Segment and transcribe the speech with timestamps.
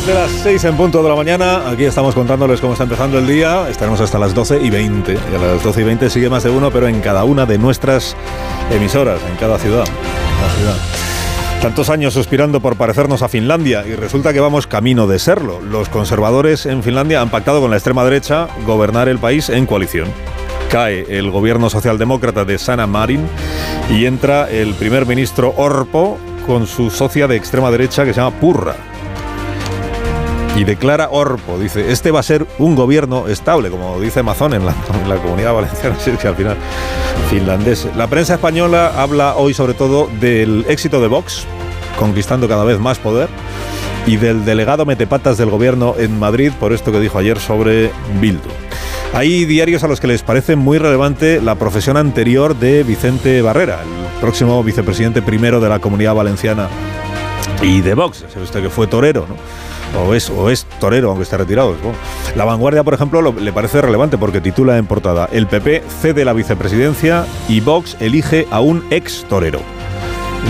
[0.00, 3.26] Desde las 6 en punto de la mañana, aquí estamos contándoles cómo está empezando el
[3.26, 3.68] día.
[3.68, 5.12] Estaremos hasta las 12 y 20.
[5.12, 7.58] Y a las 12 y 20 sigue más de uno, pero en cada una de
[7.58, 8.16] nuestras
[8.70, 9.84] emisoras, en cada ciudad.
[11.60, 15.60] Tantos años suspirando por parecernos a Finlandia y resulta que vamos camino de serlo.
[15.60, 20.08] Los conservadores en Finlandia han pactado con la extrema derecha gobernar el país en coalición.
[20.70, 23.28] Cae el gobierno socialdemócrata de Sanna Marin
[23.90, 28.40] y entra el primer ministro Orpo con su socia de extrema derecha que se llama
[28.40, 28.76] Purra.
[30.60, 34.66] Y declara Orpo, dice, este va a ser un gobierno estable, como dice Mazón en
[34.66, 34.74] la,
[35.22, 36.54] comunidad valenciana, sí, que al final
[37.30, 37.88] finlandés.
[37.96, 41.46] La prensa española habla hoy sobre todo del éxito de Vox,
[41.98, 43.30] conquistando cada vez más poder,
[44.06, 48.50] y del delegado metepatas del gobierno en Madrid, por esto que dijo ayer sobre Bildu.
[49.14, 53.80] Hay diarios a los que les parece muy relevante la profesión anterior de Vicente Barrera,
[53.80, 56.68] el próximo vicepresidente primero de la comunidad valenciana
[57.62, 58.26] y de Vox.
[58.30, 59.36] Sabe usted que fue torero, ¿no?
[59.98, 61.76] O es, o es torero, aunque esté retirado.
[62.36, 66.24] La vanguardia, por ejemplo, lo- le parece relevante porque titula en portada: El PP cede
[66.24, 69.60] la vicepresidencia y Vox elige a un ex torero.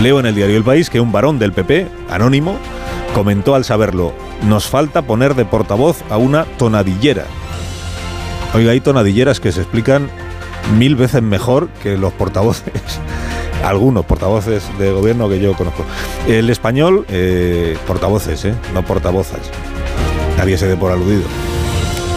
[0.01, 2.55] Leo en el diario El País que un varón del PP, anónimo,
[3.13, 7.25] comentó al saberlo: Nos falta poner de portavoz a una tonadillera.
[8.53, 10.09] Oiga, hay tonadilleras que se explican
[10.77, 12.71] mil veces mejor que los portavoces,
[13.63, 15.85] algunos portavoces de gobierno que yo conozco.
[16.27, 18.55] El español, eh, portavoces, ¿eh?
[18.73, 19.39] no portavozas.
[20.37, 21.23] Nadie se dé por aludido.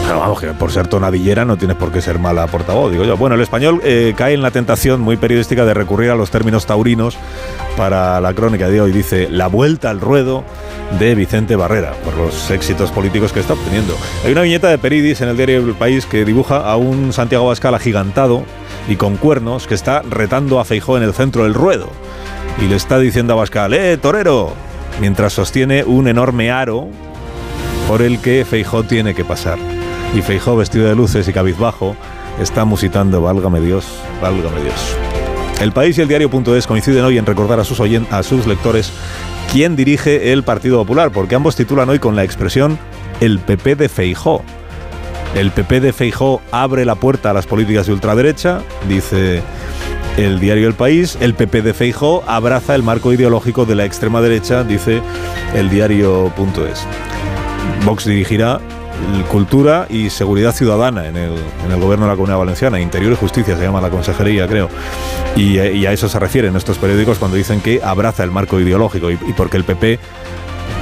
[0.05, 3.17] Pero vamos, que por ser tonadillera no tienes por qué ser mala portavoz, digo yo.
[3.17, 6.67] Bueno, el español eh, cae en la tentación muy periodística de recurrir a los términos
[6.67, 7.17] taurinos
[7.75, 8.91] para la crónica de hoy.
[8.91, 10.43] Dice, la vuelta al ruedo
[10.99, 13.95] de Vicente Barrera, por los éxitos políticos que está obteniendo.
[14.23, 17.45] Hay una viñeta de Peridis en el diario El País que dibuja a un Santiago
[17.45, 18.43] Abascal agigantado
[18.87, 21.89] y con cuernos que está retando a Feijó en el centro del ruedo.
[22.61, 24.53] Y le está diciendo a Abascal, ¡eh, torero!
[25.01, 26.87] Mientras sostiene un enorme aro
[27.87, 29.57] por el que Feijó tiene que pasar.
[30.13, 31.95] Y Feijó, vestido de luces y cabizbajo,
[32.39, 33.85] está musitando Válgame Dios,
[34.21, 35.24] válgame Dios.
[35.65, 37.79] El País y el Diario.es coinciden hoy en recordar a sus,
[38.45, 38.91] lectores
[39.51, 42.77] quién dirige el Partido Popular, porque ambos titulan hoy con la expresión
[43.19, 44.43] el PP de Feijó.
[45.33, 49.41] El PP de Feijó abre la puerta a las políticas de ultraderecha, dice
[50.17, 51.17] el diario El País.
[51.19, 55.01] El PP de Feijó abraza el marco ideológico de la extrema derecha, dice
[55.55, 56.85] el diario.es.
[57.83, 58.61] Vox dirigirá
[59.29, 61.33] Cultura y Seguridad Ciudadana en el,
[61.65, 62.79] en el gobierno de la Comunidad Valenciana.
[62.79, 64.69] Interior y Justicia se llama la consejería, creo.
[65.35, 69.17] Y, a eso se refieren estos periódicos cuando dicen que abraza el marco ideológico y,
[69.35, 69.99] porque el PP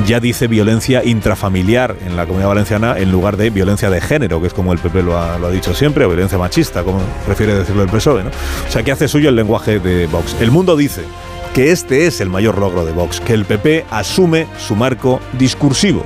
[0.06, 4.48] ya dice violencia intrafamiliar en la Comunidad Valenciana en lugar de violencia de género, que
[4.48, 7.56] es como el PP lo ha, lo ha dicho siempre, o violencia machista, como prefiere
[7.56, 8.24] decirlo el PSOE.
[8.24, 8.30] ¿no?
[8.30, 10.36] O sea, que hace suyo el lenguaje de Vox.
[10.40, 11.02] El mundo dice
[11.54, 16.04] que este es el mayor logro de Vox, que el PP asume su marco discursivo.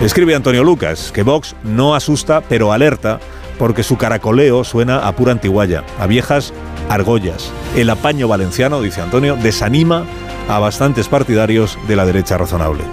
[0.00, 3.18] Escribe Antonio Lucas que Vox no asusta, pero alerta,
[3.58, 6.52] porque su caracoleo suena a pura antiguaya, a viejas
[6.90, 7.50] argollas.
[7.76, 10.04] El apaño valenciano, dice Antonio, desanima
[10.48, 12.84] a bastantes partidarios de la derecha razonable.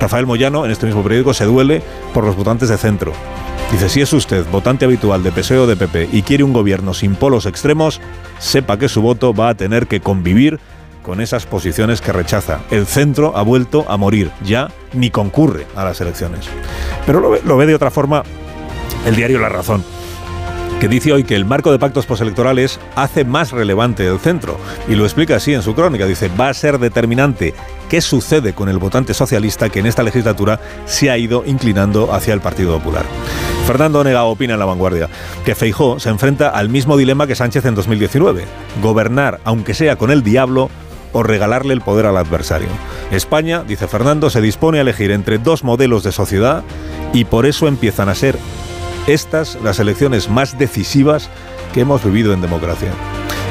[0.00, 1.80] Rafael Moyano, en este mismo periódico, se duele
[2.12, 3.12] por los votantes de centro.
[3.70, 6.92] Dice, si es usted votante habitual de PSOE o de PP y quiere un gobierno
[6.92, 8.00] sin polos extremos,
[8.40, 10.58] sepa que su voto va a tener que convivir
[11.08, 12.60] con esas posiciones que rechaza.
[12.70, 16.44] El centro ha vuelto a morir, ya ni concurre a las elecciones.
[17.06, 18.24] Pero lo ve, de otra forma
[19.06, 19.82] el diario La Razón,
[20.82, 24.58] que dice hoy que el marco de pactos postelectorales hace más relevante el centro.
[24.86, 26.04] Y lo explica así en su crónica.
[26.04, 27.54] Dice, va a ser determinante
[27.88, 32.34] qué sucede con el votante socialista que en esta legislatura se ha ido inclinando hacia
[32.34, 33.06] el Partido Popular.
[33.66, 35.08] Fernando Onega opina en La Vanguardia
[35.42, 38.44] que Feijó se enfrenta al mismo dilema que Sánchez en 2019.
[38.82, 40.68] Gobernar, aunque sea con el diablo,
[41.12, 42.68] o regalarle el poder al adversario.
[43.10, 46.62] España, dice Fernando, se dispone a elegir entre dos modelos de sociedad
[47.12, 48.38] y por eso empiezan a ser
[49.06, 51.30] estas las elecciones más decisivas
[51.72, 52.90] que hemos vivido en democracia.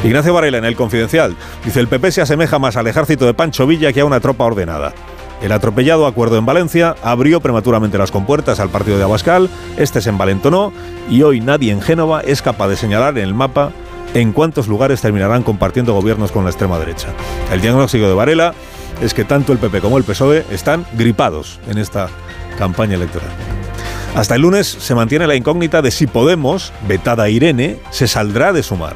[0.04, 3.66] Ignacio Varela en El Confidencial dice el PP se asemeja más al ejército de Pancho
[3.66, 4.94] Villa que a una tropa ordenada.
[5.42, 10.10] El atropellado acuerdo en Valencia abrió prematuramente las compuertas al partido de Abascal, este se
[10.10, 10.72] envalentonó
[11.10, 13.72] y hoy nadie en Génova es capaz de señalar en el mapa
[14.14, 17.10] en cuántos lugares terminarán compartiendo gobiernos con la extrema derecha.
[17.52, 18.54] El diagnóstico de Varela
[19.02, 22.10] es que tanto el PP como el PSOE están gripados en esta
[22.58, 23.30] campaña electoral.
[24.16, 28.64] Hasta el lunes se mantiene la incógnita de si Podemos, vetada Irene, se saldrá de
[28.64, 28.96] sumar.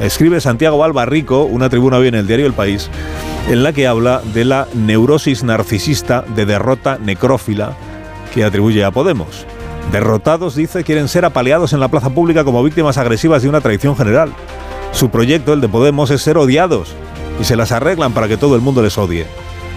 [0.00, 2.90] Escribe Santiago Albarrico, una tribuna hoy en el diario El País,
[3.48, 7.74] en la que habla de la neurosis narcisista de derrota necrófila
[8.34, 9.46] que atribuye a Podemos.
[9.92, 13.96] Derrotados, dice, quieren ser apaleados en la plaza pública como víctimas agresivas de una traición
[13.96, 14.32] general.
[14.92, 16.94] Su proyecto, el de Podemos, es ser odiados
[17.40, 19.26] y se las arreglan para que todo el mundo les odie.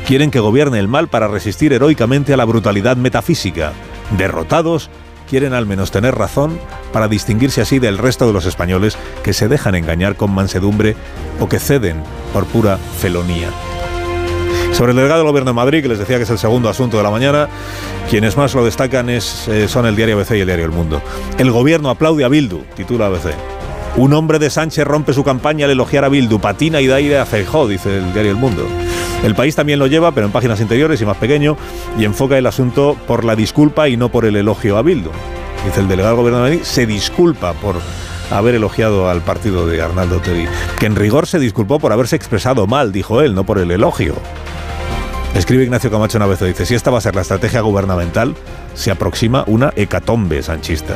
[0.08, 3.74] Quieren que gobierne el mal para resistir heroicamente a la brutalidad metafísica.
[4.18, 4.90] Derrotados,
[5.30, 6.60] quieren al menos tener razón
[6.92, 10.96] para distinguirse así del resto de los españoles que se dejan engañar con mansedumbre
[11.40, 12.02] o que ceden
[12.34, 13.50] por pura felonía.
[14.80, 16.96] Sobre el delegado del Gobierno de Madrid, que les decía que es el segundo asunto
[16.96, 17.50] de la mañana,
[18.10, 21.02] quienes más lo destacan es, eh, son el diario ABC y el diario El Mundo.
[21.38, 23.34] El Gobierno aplaude a Bildu, titula ABC.
[23.98, 27.20] Un hombre de Sánchez rompe su campaña al elogiar a Bildu, patina y da aire
[27.20, 28.66] a Feijó, dice el diario El Mundo.
[29.22, 31.58] El país también lo lleva, pero en páginas interiores y más pequeño,
[32.00, 35.12] y enfoca el asunto por la disculpa y no por el elogio a Bildu.
[35.66, 37.76] Dice el delegado del Gobierno de Madrid, se disculpa por
[38.32, 40.48] haber elogiado al partido de Arnaldo Tegui,
[40.80, 44.16] que en rigor se disculpó por haberse expresado mal, dijo él, no por el elogio.
[45.36, 48.36] Escribe Ignacio Camacho una vez, dice, si esta va a ser la estrategia gubernamental,
[48.74, 50.96] se aproxima una hecatombe sanchista.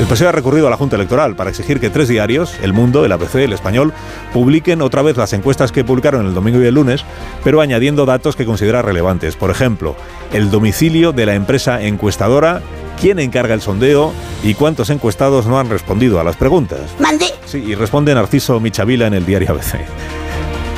[0.00, 3.06] El PSOE ha recurrido a la Junta Electoral para exigir que tres diarios, El Mundo,
[3.06, 3.94] el ABC, el Español,
[4.32, 7.02] publiquen otra vez las encuestas que publicaron el domingo y el lunes,
[7.42, 9.36] pero añadiendo datos que considera relevantes.
[9.36, 9.96] Por ejemplo,
[10.34, 12.60] el domicilio de la empresa encuestadora,
[13.00, 14.12] quién encarga el sondeo
[14.42, 16.80] y cuántos encuestados no han respondido a las preguntas.
[16.98, 17.26] Mande.
[17.46, 19.76] Sí, y responde Narciso Michavila en el diario ABC.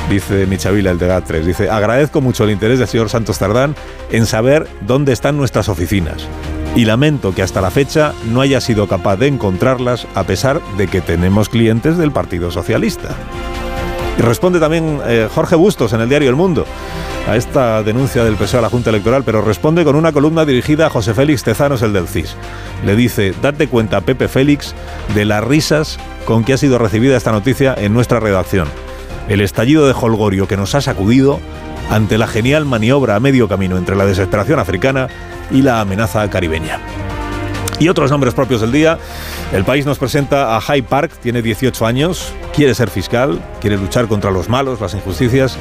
[0.09, 3.75] Dice Michavila, el de GAT3, dice, agradezco mucho el interés del señor Santos Tardán
[4.11, 6.27] en saber dónde están nuestras oficinas
[6.75, 10.87] y lamento que hasta la fecha no haya sido capaz de encontrarlas a pesar de
[10.87, 13.09] que tenemos clientes del Partido Socialista.
[14.17, 16.65] Y responde también eh, Jorge Bustos en el diario El Mundo
[17.27, 20.87] a esta denuncia del PSOE a la Junta Electoral, pero responde con una columna dirigida
[20.87, 22.35] a José Félix Tezanos, el del CIS.
[22.83, 24.73] Le dice, date cuenta, Pepe Félix,
[25.13, 28.67] de las risas con que ha sido recibida esta noticia en nuestra redacción.
[29.29, 31.39] El estallido de Holgorio que nos ha sacudido
[31.91, 35.07] ante la genial maniobra a medio camino entre la desesperación africana
[35.51, 36.79] y la amenaza caribeña.
[37.79, 38.97] Y otros nombres propios del día.
[39.53, 44.07] El país nos presenta a Hyde Park, tiene 18 años, quiere ser fiscal, quiere luchar
[44.07, 45.57] contra los malos, las injusticias.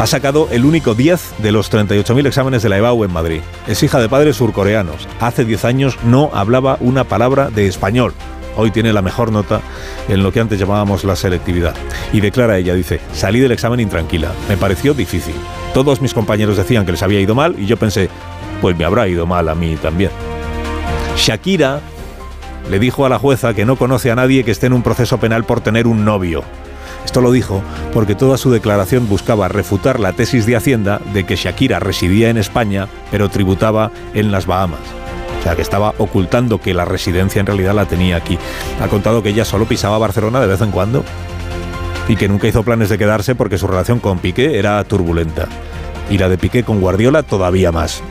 [0.00, 3.40] Ha sacado el único 10 de los 38.000 exámenes de la EBAU en Madrid.
[3.68, 5.08] Es hija de padres surcoreanos.
[5.20, 8.12] Hace 10 años no hablaba una palabra de español.
[8.56, 9.60] Hoy tiene la mejor nota
[10.08, 11.74] en lo que antes llamábamos la selectividad.
[12.12, 14.32] Y declara ella, dice, salí del examen intranquila.
[14.48, 15.34] Me pareció difícil.
[15.74, 18.08] Todos mis compañeros decían que les había ido mal y yo pensé,
[18.60, 20.10] pues me habrá ido mal a mí también.
[21.16, 21.80] Shakira
[22.70, 25.18] le dijo a la jueza que no conoce a nadie que esté en un proceso
[25.18, 26.42] penal por tener un novio.
[27.04, 27.62] Esto lo dijo
[27.92, 32.36] porque toda su declaración buscaba refutar la tesis de Hacienda de que Shakira residía en
[32.36, 34.80] España pero tributaba en las Bahamas.
[35.46, 38.36] Sea, que estaba ocultando que la residencia en realidad la tenía aquí.
[38.82, 41.04] Ha contado que ella solo pisaba Barcelona de vez en cuando
[42.08, 45.46] y que nunca hizo planes de quedarse porque su relación con Piqué era turbulenta.
[46.10, 48.02] Y la de Piqué con Guardiola todavía más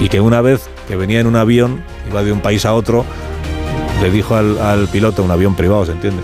[0.00, 3.06] y que una vez que venía en un avión, iba de un país a otro,
[4.02, 6.22] le dijo al, piloto, un avión privado, ¿se entiende?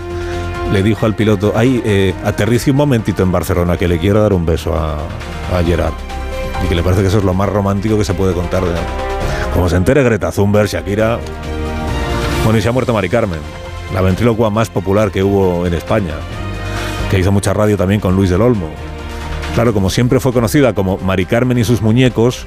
[0.71, 4.33] Le dijo al piloto, ay, eh, aterrice un momentito en Barcelona, que le quiero dar
[4.33, 4.97] un beso a,
[5.51, 5.93] a Gerard.
[6.63, 8.63] Y que le parece que eso es lo más romántico que se puede contar.
[8.63, 8.75] De,
[9.55, 11.17] como se entere Greta Thunberg, Shakira...
[12.43, 13.39] Bueno, y se ha muerto Mari Carmen,
[13.93, 16.13] la ventrílocua más popular que hubo en España,
[17.09, 18.69] que hizo mucha radio también con Luis del Olmo.
[19.55, 22.45] Claro, como siempre fue conocida como Mari Carmen y sus muñecos,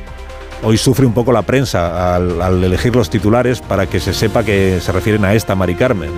[0.63, 4.79] hoy sufre un poco la prensa al, elegir los titulares para que se sepa que
[4.81, 6.11] se refieren a esta Mari Carmen.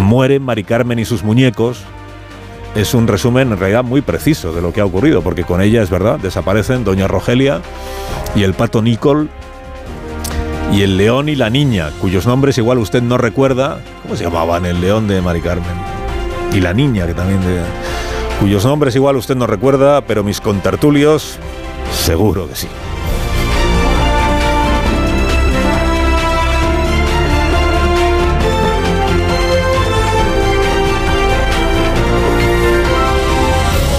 [0.00, 1.82] Muere Mari Carmen y sus muñecos.
[2.74, 5.82] Es un resumen en realidad muy preciso de lo que ha ocurrido, porque con ella
[5.82, 7.60] es verdad, desaparecen Doña Rogelia
[8.34, 9.28] y el pato Nicol
[10.72, 13.80] y el león y la niña, cuyos nombres igual usted no recuerda.
[14.02, 15.64] ¿Cómo se llamaban el león de Mari Carmen?
[16.52, 17.60] Y la niña, que también de,
[18.40, 21.38] cuyos nombres igual usted no recuerda, pero mis contertulios
[21.92, 22.68] seguro que sí.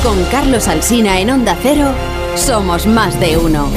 [0.04, 1.92] Con Carlos Alsina en Onda Cero,
[2.36, 3.70] somos más de uno.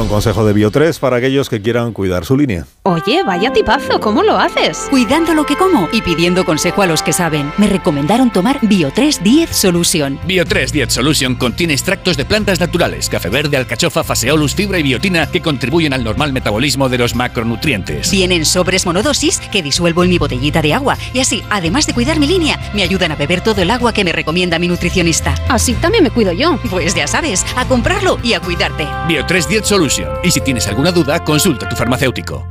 [0.00, 2.66] Un consejo de Bio3 para aquellos que quieran cuidar su línea.
[2.84, 4.86] Oye, vaya tipazo, ¿cómo lo haces?
[4.90, 7.52] Cuidando lo que como y pidiendo consejo a los que saben.
[7.58, 10.18] Me recomendaron tomar Bio3 10 Solution.
[10.26, 15.30] Bio3 10 Solution contiene extractos de plantas naturales, café verde, alcachofa, faseolus, fibra y biotina
[15.30, 18.10] que contribuyen al normal metabolismo de los macronutrientes.
[18.10, 22.18] Vienen sobres monodosis que disuelvo en mi botellita de agua y así, además de cuidar
[22.18, 25.34] mi línea, me ayudan a beber todo el agua que me recomienda mi nutricionista.
[25.48, 26.58] Así también me cuido yo.
[26.70, 28.84] Pues ya sabes, a comprarlo y a cuidarte.
[29.08, 29.89] Bio3 10 Solution.
[30.22, 32.46] Y si tienes alguna duda, consulta a tu farmacéutico.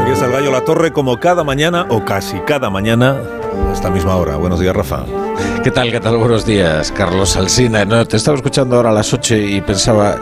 [0.00, 3.20] Aquí está el gallo La Torre como cada mañana o casi cada mañana
[3.72, 4.36] esta misma hora.
[4.36, 5.04] Buenos días, Rafa.
[5.62, 5.90] ¿Qué tal?
[5.90, 6.16] ¿Qué tal?
[6.16, 7.86] Buenos días, Carlos Alsina.
[8.04, 10.16] Te estaba escuchando ahora a las 8 y pensaba,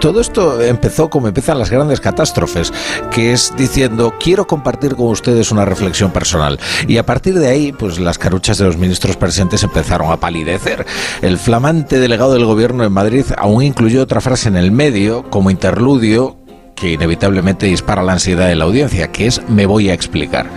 [0.00, 2.72] todo esto empezó como empiezan las grandes catástrofes,
[3.10, 6.58] que es diciendo, quiero compartir con ustedes una reflexión personal.
[6.88, 10.86] Y a partir de ahí, pues las caruchas de los ministros presentes empezaron a palidecer.
[11.20, 15.50] El flamante delegado del gobierno en Madrid aún incluyó otra frase en el medio como
[15.50, 16.38] interludio
[16.76, 20.48] que inevitablemente dispara la ansiedad de la audiencia, que es me voy a explicar.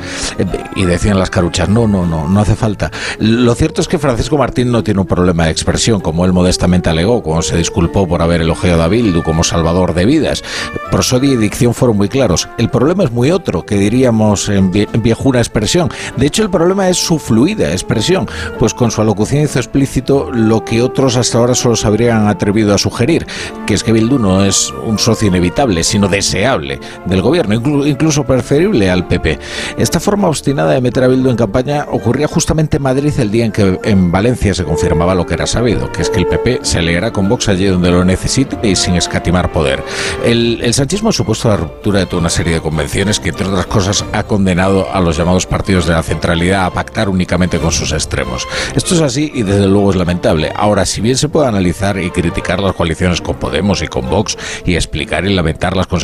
[0.76, 2.92] Y decían las caruchas, no, no, no, no hace falta.
[3.18, 6.90] Lo cierto es que Francisco Martín no tiene un problema de expresión, como él modestamente
[6.90, 10.44] alegó, cuando se disculpó por haber elogiado a Bildu como salvador de vidas.
[10.92, 12.50] Prosodia y dicción fueron muy claros.
[12.58, 15.90] El problema es muy otro, que diríamos en viejuna expresión.
[16.18, 18.28] De hecho, el problema es su fluida expresión,
[18.60, 22.74] pues con su alocución hizo explícito lo que otros hasta ahora solo se habrían atrevido
[22.74, 23.26] a sugerir,
[23.66, 28.24] que es que Bildu no es un socio inevitable, sino deseable del gobierno, inclu- incluso
[28.24, 29.40] preferible al PP.
[29.78, 33.46] Esta forma obstinada de meter a Bildu en campaña ocurría justamente en Madrid el día
[33.46, 36.60] en que en Valencia se confirmaba lo que era sabido, que es que el PP
[36.64, 39.84] se leerá con Vox allí donde lo necesite y sin escatimar poder.
[40.26, 43.48] El, el sanchismo ha supuesto la ruptura de toda una serie de convenciones que, entre
[43.48, 47.72] otras cosas, ha condenado a los llamados partidos de la centralidad a pactar únicamente con
[47.72, 48.48] sus extremos.
[48.76, 50.52] Esto es así y desde luego es lamentable.
[50.56, 54.38] Ahora, si bien se puede analizar y criticar las coaliciones con Podemos y con Vox
[54.66, 55.99] y explicar y lamentar las consecuencias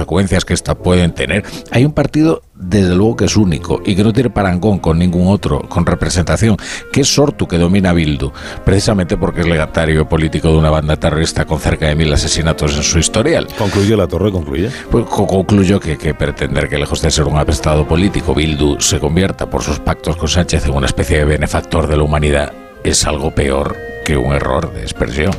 [0.46, 4.14] que éstas pueden tener, hay un partido desde luego que es único y que no
[4.14, 6.58] tiene parangón con ningún otro con representación,
[6.92, 8.32] que es Sortu que domina Bildu,
[8.64, 12.84] precisamente porque es legatario político de una banda terrorista con cerca de mil asesinatos en
[12.84, 13.48] su historial.
[13.58, 14.70] Concluye La Torre, concluye.
[14.90, 19.00] Pues co- concluyo que, que pretender que lejos de ser un apestado político, Bildu se
[19.00, 23.06] convierta por sus pactos con Sánchez en una especie de benefactor de la humanidad es
[23.06, 23.76] algo peor
[24.06, 25.32] que un error de expresión.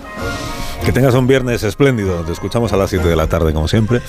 [0.84, 2.22] Que tengas un viernes espléndido.
[2.22, 4.00] Te escuchamos a las 7 de la tarde, como siempre.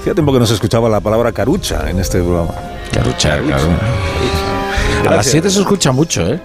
[0.00, 2.54] Hacía tiempo que no se escuchaba la palabra carucha en este programa.
[2.92, 3.64] Carucha, claro.
[3.64, 5.32] A las Gracias.
[5.32, 6.40] 7 se escucha mucho, ¿eh?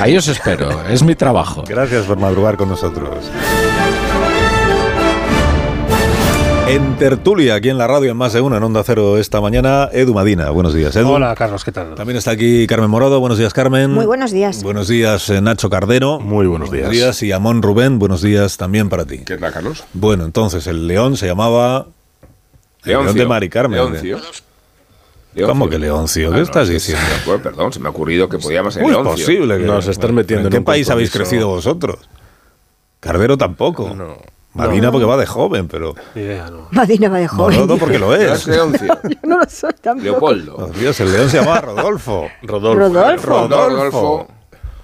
[0.00, 1.64] Ahí os espero, es mi trabajo.
[1.66, 3.08] Gracias por madrugar con nosotros.
[6.68, 9.88] En tertulia, aquí en la radio, en más de una, en Onda Cero esta mañana,
[9.90, 10.50] Edu Madina.
[10.50, 11.08] Buenos días, Edu.
[11.12, 11.94] Hola, Carlos, ¿qué tal?
[11.94, 13.18] También está aquí Carmen Morado.
[13.20, 13.90] Buenos días, Carmen.
[13.90, 14.62] Muy buenos días.
[14.62, 16.20] Buenos días, eh, Nacho Cardero.
[16.20, 17.04] Muy buenos Buenos días.
[17.04, 17.22] días.
[17.22, 19.18] Y Amón Rubén, buenos días también para ti.
[19.24, 19.84] ¿Qué tal, Carlos?
[19.94, 21.86] Bueno, entonces, el león se llamaba...
[22.82, 23.02] el Leoncio.
[23.04, 23.78] león de Mari Carmen.
[23.78, 24.18] Leoncio.
[25.46, 26.32] ¿Cómo que Leoncio?
[26.32, 27.04] ¿Qué Ah, estás no, diciendo?
[27.22, 29.24] ocurre, perdón, se me ha ocurrido que podíamos ser ¿Cómo es Leoncio.
[29.26, 31.96] posible que Nos metiendo ¿En en qué un país habéis crecido vosotros?
[33.00, 33.94] Cardero tampoco.
[33.94, 34.16] No.
[34.54, 36.68] Madina porque va de joven, pero idea, no.
[36.72, 37.60] Madina va de joven.
[37.60, 38.46] Morado porque lo No es.
[38.46, 38.98] Leoncio.
[39.04, 40.04] Yo no lo soy tampoco.
[40.04, 40.56] Leopoldo.
[40.58, 42.28] Oh, Dios, el león se llamaba Rodolfo.
[42.42, 42.78] Rodolfo.
[42.80, 43.26] Rodolfo.
[43.48, 44.28] Rodolfo.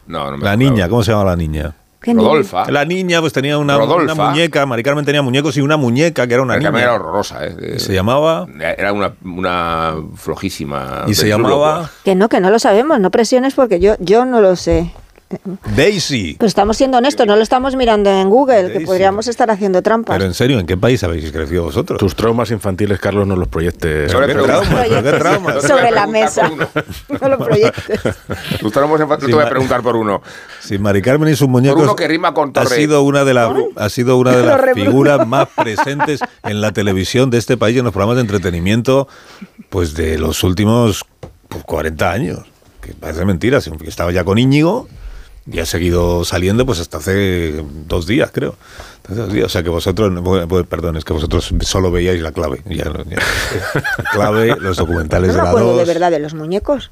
[0.07, 0.71] No, no me La acuerdo.
[0.73, 1.75] niña, ¿cómo se llama la niña?
[2.07, 2.71] Rodolfa.
[2.71, 6.35] La niña pues tenía una, una muñeca, Mari Carmen tenía muñecos y una muñeca que
[6.35, 6.85] era una La Carmen niña.
[6.85, 7.79] era horrorosa, ¿eh?
[7.79, 11.05] Se llamaba Era una, una flojísima.
[11.07, 14.43] y se llamaba Que no, que no lo sabemos, no presiones porque yo, yo no
[14.43, 14.93] lo sé.
[15.75, 16.37] Daisy.
[16.39, 20.15] Pero estamos siendo honestos, no lo estamos mirando en Google, que podríamos estar haciendo trampas.
[20.17, 21.99] Pero en serio, ¿en qué país habéis crecido vosotros?
[21.99, 24.13] Tus traumas infantiles, Carlos, no los proyectes.
[24.13, 24.87] Sobre ¿Qué todo- traumas?
[24.89, 25.55] ¿Pero ¿Qué traumas?
[25.57, 26.51] No te Sobre voy a la mesa.
[27.21, 28.01] No lo proyectes.
[28.61, 30.23] Tus traumas infantiles, te voy a preguntar por uno.
[30.61, 33.51] Si Mari Carmen y sus muñecos uno que rima con ha sido una de las
[33.77, 37.79] ha sido una de las figuras más presentes en la televisión de este país y
[37.81, 39.09] en los programas de entretenimiento
[39.71, 41.05] pues de los últimos
[41.49, 42.41] pues, 40 años.
[42.81, 44.89] Que parece mentira, si estaba ya con Íñigo
[45.47, 48.57] y ha seguido saliendo pues hasta hace dos días, creo.
[49.45, 50.13] O sea que vosotros,
[50.49, 52.63] pues, perdón, es que vosotros solo veíais la clave.
[52.67, 53.19] Ya, ya.
[53.99, 55.89] La clave, los documentales No de la acuerdo de 2.
[55.89, 56.91] verdad de los muñecos.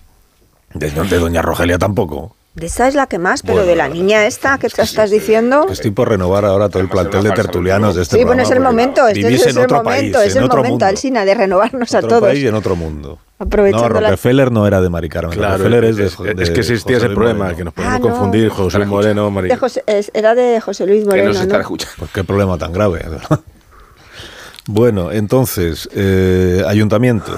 [0.74, 2.36] De, de Doña Rogelia tampoco.
[2.54, 5.10] De esa es la que más, pero Bueno, de la niña esta que te estás
[5.10, 5.64] diciendo.
[5.66, 8.50] Que estoy por renovar ahora todo el plantel de tertulianos de este Sí, bueno, es
[8.50, 10.84] el momento, este es en el otro momento, país, es en el otro momento.
[10.84, 12.22] Alsina, de renovarnos a otro todos.
[12.24, 13.18] país y en otro mundo.
[13.38, 15.32] Aprovechando no, la- Rockefeller no era de Mari Carmen.
[15.38, 17.98] Claro, Rockefeller es, de, es, de es que existía ese problema, que nos podemos Ah,
[17.98, 18.08] no.
[18.10, 21.34] confundir, José Luis Moreno, Mari- De José- es- era de José Luis Que Moreno, no
[21.34, 21.60] se está ¿no?
[21.62, 21.94] escuchando.
[22.00, 22.98] Pues qué problema tan grave.
[23.08, 23.40] ¿verdad?
[24.66, 27.34] bueno, entonces, eh, ayuntamientos.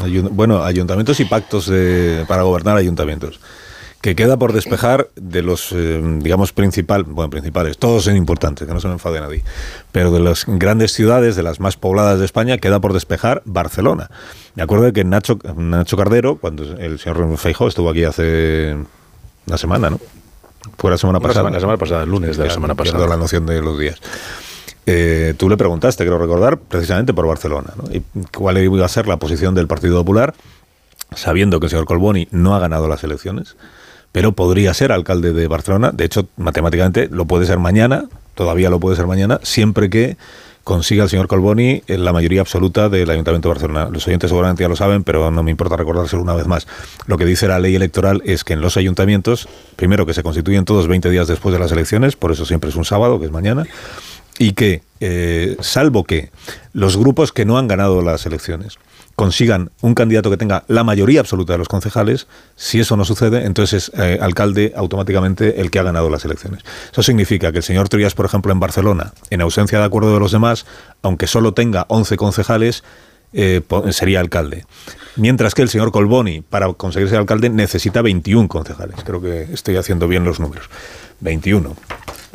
[0.00, 3.40] Ayun- bueno, ayuntamientos y pactos de- para gobernar ayuntamientos.
[4.04, 8.74] Que queda por despejar de los, eh, digamos, principal, bueno, principales, todos son importantes, que
[8.74, 9.42] no se me enfade nadie,
[9.92, 14.10] pero de las grandes ciudades, de las más pobladas de España, queda por despejar Barcelona.
[14.56, 18.76] Me acuerdo de que Nacho, Nacho Cardero, cuando el señor Feijó estuvo aquí hace
[19.46, 19.98] una semana, ¿no?
[20.76, 21.40] Fue la semana Una pasada.
[21.44, 23.06] semana- la semana pasada, el lunes de la semana pasada.
[23.06, 23.98] la noción de los días.
[24.84, 27.90] Eh, tú le preguntaste, creo recordar, precisamente por Barcelona, ¿no?
[27.90, 28.02] Y
[28.36, 30.34] cuál iba a ser la posición del Partido Popular,
[31.16, 33.56] sabiendo que el señor Colboni no ha ganado las elecciones,
[34.14, 35.90] pero podría ser alcalde de Barcelona.
[35.92, 38.04] De hecho, matemáticamente lo puede ser mañana,
[38.36, 40.16] todavía lo puede ser mañana, siempre que
[40.62, 43.88] consiga el señor Colboni la mayoría absoluta del Ayuntamiento de Barcelona.
[43.90, 46.68] Los oyentes seguramente ya lo saben, pero no me importa recordárselo una vez más.
[47.08, 50.64] Lo que dice la ley electoral es que en los ayuntamientos, primero que se constituyen
[50.64, 53.32] todos 20 días después de las elecciones, por eso siempre es un sábado, que es
[53.32, 53.64] mañana,
[54.38, 56.30] y que, eh, salvo que
[56.72, 58.78] los grupos que no han ganado las elecciones
[59.16, 62.26] consigan un candidato que tenga la mayoría absoluta de los concejales,
[62.56, 66.62] si eso no sucede, entonces es eh, alcalde automáticamente el que ha ganado las elecciones.
[66.90, 70.20] Eso significa que el señor Trías, por ejemplo, en Barcelona, en ausencia de acuerdo de
[70.20, 70.66] los demás,
[71.02, 72.82] aunque solo tenga 11 concejales,
[73.34, 73.60] eh,
[73.90, 74.64] sería alcalde.
[75.16, 78.96] Mientras que el señor Colboni, para conseguir ser alcalde, necesita 21 concejales.
[79.04, 80.68] Creo que estoy haciendo bien los números.
[81.20, 81.76] 21.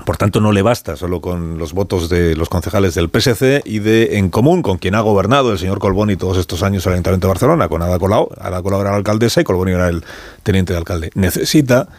[0.06, 3.80] Por tanto, no le basta solo con los votos de los concejales del PSC y
[3.80, 7.28] de En Común, con quien ha gobernado el señor Colboni todos estos años el Ayuntamiento
[7.28, 8.30] de Barcelona, con Ada Colau.
[8.40, 10.04] Ada Colau era la alcaldesa y Colboni era el
[10.44, 11.12] teniente de alcalde.
[11.16, 11.90] Necesita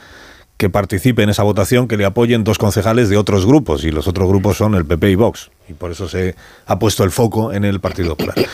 [0.57, 4.07] que participe en esa votación, que le apoyen dos concejales de otros grupos, y los
[4.09, 5.51] otros grupos son el PP y Vox.
[5.71, 6.35] Y por eso se
[6.67, 8.35] ha puesto el foco en el Partido Popular.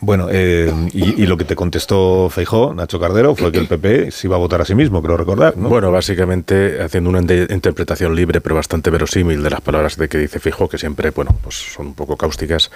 [0.00, 4.12] Bueno, eh, y, y lo que te contestó Feijó, Nacho Cardero, fue que el PP
[4.12, 5.56] se iba a votar a sí mismo, creo recordar.
[5.56, 5.68] ¿no?
[5.68, 10.38] Bueno, básicamente haciendo una interpretación libre pero bastante verosímil de las palabras de que dice
[10.38, 12.70] Fijo, que siempre, bueno, pues son un poco cáusticas,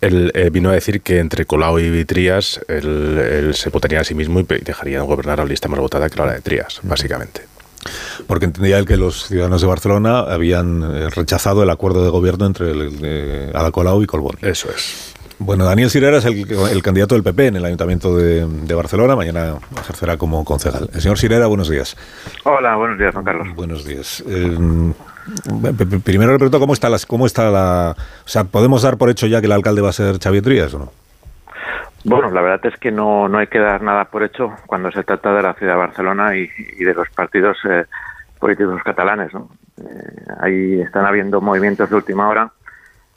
[0.00, 4.04] él eh, vino a decir que entre Colau y Trías él, él se votaría a
[4.04, 6.80] sí mismo y dejaría de gobernar a la lista más votada que la de Trías,
[6.82, 7.53] básicamente.
[8.26, 12.46] Porque entendía él que los ciudadanos de Barcelona habían eh, rechazado el acuerdo de gobierno
[12.46, 14.38] entre el, eh, Ada Colau y Colboni.
[14.42, 15.14] Eso es.
[15.38, 19.16] Bueno, Daniel Sirera es el, el candidato del PP en el Ayuntamiento de, de Barcelona.
[19.16, 20.88] Mañana ejercerá como concejal.
[20.94, 21.96] El señor Sirera, buenos días.
[22.44, 23.48] Hola, buenos días, Juan Carlos.
[23.56, 24.22] Buenos días.
[24.28, 24.56] Eh,
[26.04, 27.96] primero le pregunto cómo está, las, cómo está la...
[28.24, 30.72] O sea, ¿podemos dar por hecho ya que el alcalde va a ser Xavier Trías
[30.74, 30.92] o no?
[32.04, 35.02] Bueno, la verdad es que no, no hay que dar nada por hecho cuando se
[35.04, 36.48] trata de la ciudad de Barcelona y,
[36.84, 37.86] de los partidos eh,
[38.38, 39.32] políticos catalanes.
[39.32, 39.48] ¿no?
[39.78, 42.50] Eh, ahí están habiendo movimientos de última hora.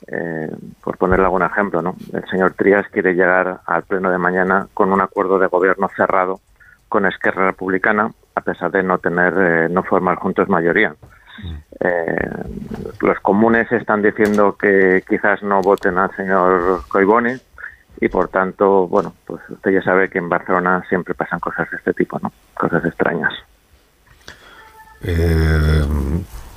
[0.06, 0.50] Eh,
[0.82, 1.94] por ponerle algún ejemplo, ¿no?
[2.14, 6.40] el señor Trías quiere llegar al pleno de mañana con un acuerdo de gobierno cerrado
[6.88, 10.94] con Esquerra Republicana, a pesar de no tener, eh, no formar juntos mayoría.
[13.00, 17.38] Los comunes están diciendo que quizás no voten al señor Coiboni
[18.00, 21.76] y por tanto, bueno, pues usted ya sabe que en Barcelona siempre pasan cosas de
[21.78, 22.32] este tipo, ¿no?
[22.54, 23.32] Cosas extrañas.
[25.02, 25.84] Eh,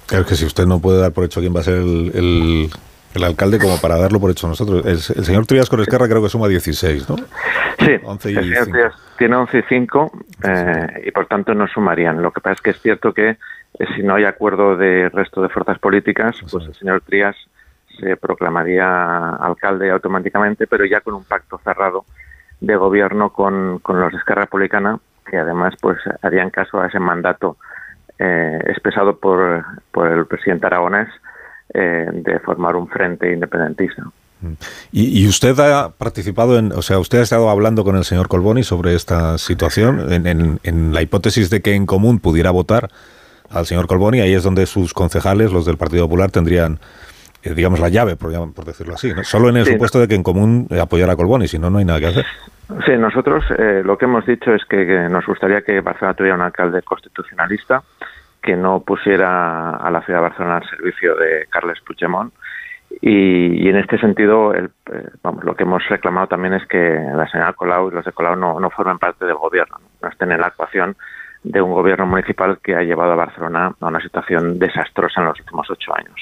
[0.07, 2.69] claro que si usted no puede dar por hecho quién va a ser el, el-
[3.13, 4.85] el alcalde como para darlo por hecho nosotros.
[4.85, 7.17] El, el señor Trías con Esquerra creo que suma 16, ¿no?
[7.79, 8.67] Sí, 11 y el señor.
[8.69, 10.11] Trías tiene 11 y 5
[10.45, 12.21] eh, y por tanto no sumarían.
[12.21, 13.37] Lo que pasa es que es cierto que eh,
[13.97, 17.35] si no hay acuerdo de resto de fuerzas políticas, pues el señor Trías
[18.01, 22.03] se proclamaría alcalde automáticamente, pero ya con un pacto cerrado
[22.59, 27.55] de gobierno con, con los Esquerra Republicana, que además pues harían caso a ese mandato
[28.19, 31.07] eh, expresado por, por el presidente aragonés
[31.73, 34.03] eh, de formar un frente independentista.
[34.91, 38.27] ¿Y, y usted ha participado en, o sea, usted ha estado hablando con el señor
[38.27, 42.89] Colboni sobre esta situación, en, en- en la hipótesis de que en común pudiera votar
[43.51, 46.79] al señor Colboni, ahí es donde sus concejales, los del Partido Popular, tendrían,
[47.43, 49.23] eh, digamos, la llave, por, por decirlo así, ¿no?
[49.23, 51.69] Solo en el Sí, supuesto de que en común eh, apoyara a Colboni, si no,
[51.69, 52.25] no hay nada que hacer.
[52.85, 56.35] Sí, nosotros eh, lo que hemos dicho es que, que nos gustaría que Barcelona tuviera
[56.35, 57.83] un alcalde constitucionalista
[58.41, 62.33] que no pusiera a la ciudad de Barcelona al servicio de Carles Puigdemont.
[63.01, 66.99] Y, y en este sentido, el, eh, vamos, lo que hemos reclamado también es que
[67.15, 70.09] la señora Colau y los de Colau no, no formen parte del gobierno, no, no
[70.09, 70.95] estén en la actuación
[71.43, 75.39] de un gobierno municipal que ha llevado a Barcelona a una situación desastrosa en los
[75.39, 76.15] últimos ocho años.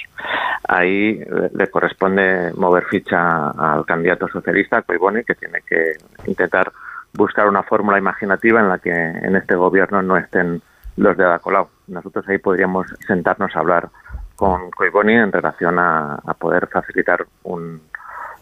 [0.67, 5.93] Ahí eh, le corresponde mover ficha al candidato socialista, Coiboni, que tiene que
[6.25, 6.71] intentar
[7.13, 10.61] buscar una fórmula imaginativa en la que en este gobierno no estén
[10.95, 11.67] los de Ada Colau.
[11.87, 13.89] Nosotros ahí podríamos sentarnos a hablar
[14.35, 17.81] con Coiboni en relación a, poder facilitar un,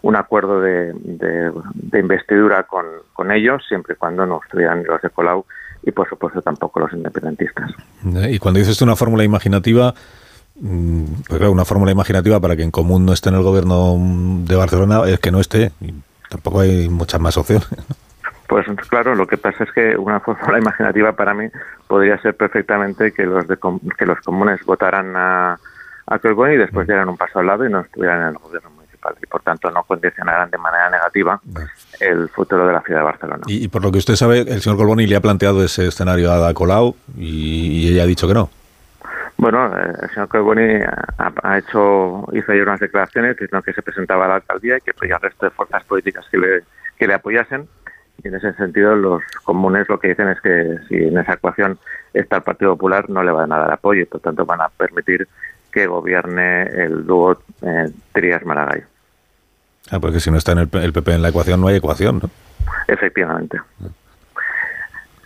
[0.03, 5.01] un acuerdo de, de- de investidura con, con ellos, siempre y cuando no estuvieran los
[5.01, 5.45] de Colau
[5.83, 7.71] y, por supuesto, tampoco los independentistas.
[8.29, 9.93] Y cuando dices una fórmula imaginativa,
[10.59, 13.95] mm, pues claro, una fórmula imaginativa para que en común no esté en el gobierno
[13.97, 15.71] mm, de Barcelona es que no esté.
[15.81, 15.93] Y
[16.29, 17.67] tampoco hay muchas más opciones.
[17.71, 17.95] ¿no?
[18.47, 21.47] Pues claro, lo que pasa es que una fórmula imaginativa para mí
[21.87, 25.59] podría ser perfectamente que los de com- que los comunes votaran a,
[26.05, 28.69] a Collboni y después dieran un paso al lado y no estuvieran en el gobierno
[28.97, 31.39] municipal y por tanto no condicionaran de manera negativa
[31.99, 33.43] el futuro de la ciudad de Barcelona.
[33.47, 36.31] Y, y por lo que usted sabe, el señor Colboni le ha planteado ese escenario
[36.31, 38.49] a Ada Colau y, y ella ha dicho que no.
[39.38, 40.81] Bueno, eh, el señor Collboni
[41.17, 44.81] ha, ha hecho, hizo ayer unas declaraciones diciendo que se presentaba a la alcaldía y
[44.81, 46.63] que pedía al resto de fuerzas políticas que le,
[46.97, 47.67] que le apoyasen.
[48.23, 51.77] Y en ese sentido, los comunes lo que dicen es que si en esa ecuación
[52.13, 54.69] está el Partido Popular, no le van a dar apoyo y por tanto van a
[54.69, 55.27] permitir
[55.77, 58.83] que gobierne el dúo eh, Trías-Maragall.
[59.91, 62.31] Ah, porque si no está en el, PP en la ecuación, no hay ecuación, ¿no?
[62.87, 63.61] Efectivamente.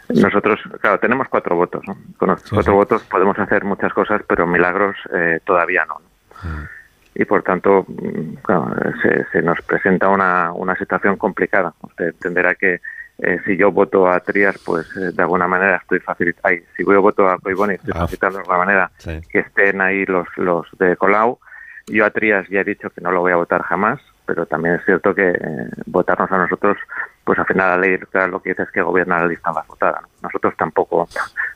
[0.09, 1.83] Nosotros, claro, tenemos cuatro votos.
[1.87, 1.95] ¿no?
[2.17, 6.01] Con los cuatro votos podemos hacer muchas cosas, pero milagros eh, todavía no.
[6.43, 6.67] ¿no?
[7.15, 11.73] Y por tanto, mm, claro, se, se nos presenta una, una situación complicada.
[11.81, 12.81] Usted entenderá que
[13.21, 16.62] eh, si yo voto a Trias, pues eh, de alguna manera estoy facilitando.
[16.75, 18.91] Si yo voto a Coiboni, estoy facilitando de alguna manera
[19.31, 21.39] que estén ahí los, los de Colau.
[21.88, 24.75] Yo a Trias ya he dicho que no lo voy a votar jamás, pero también
[24.75, 26.77] es cierto que eh, votarnos a nosotros,
[27.23, 29.67] pues al final la ley claro, lo que dice es que gobierna la lista más
[29.67, 30.01] votada.
[30.01, 30.07] ¿no?
[30.23, 31.07] Nosotros tampoco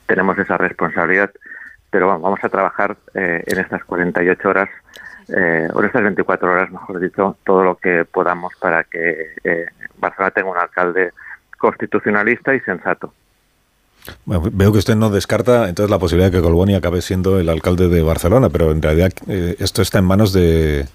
[0.05, 1.31] tenemos esa responsabilidad,
[1.89, 4.69] pero bueno, vamos a trabajar eh, en estas 48 horas,
[5.29, 9.65] eh, o en estas 24 horas, mejor dicho, todo lo que podamos para que eh,
[9.97, 11.11] Barcelona tenga un alcalde
[11.57, 13.13] constitucionalista y sensato.
[14.25, 17.49] Bueno, veo que usted no descarta entonces la posibilidad de que Colboni acabe siendo el
[17.49, 20.85] alcalde de Barcelona, pero en realidad eh, esto está en manos de,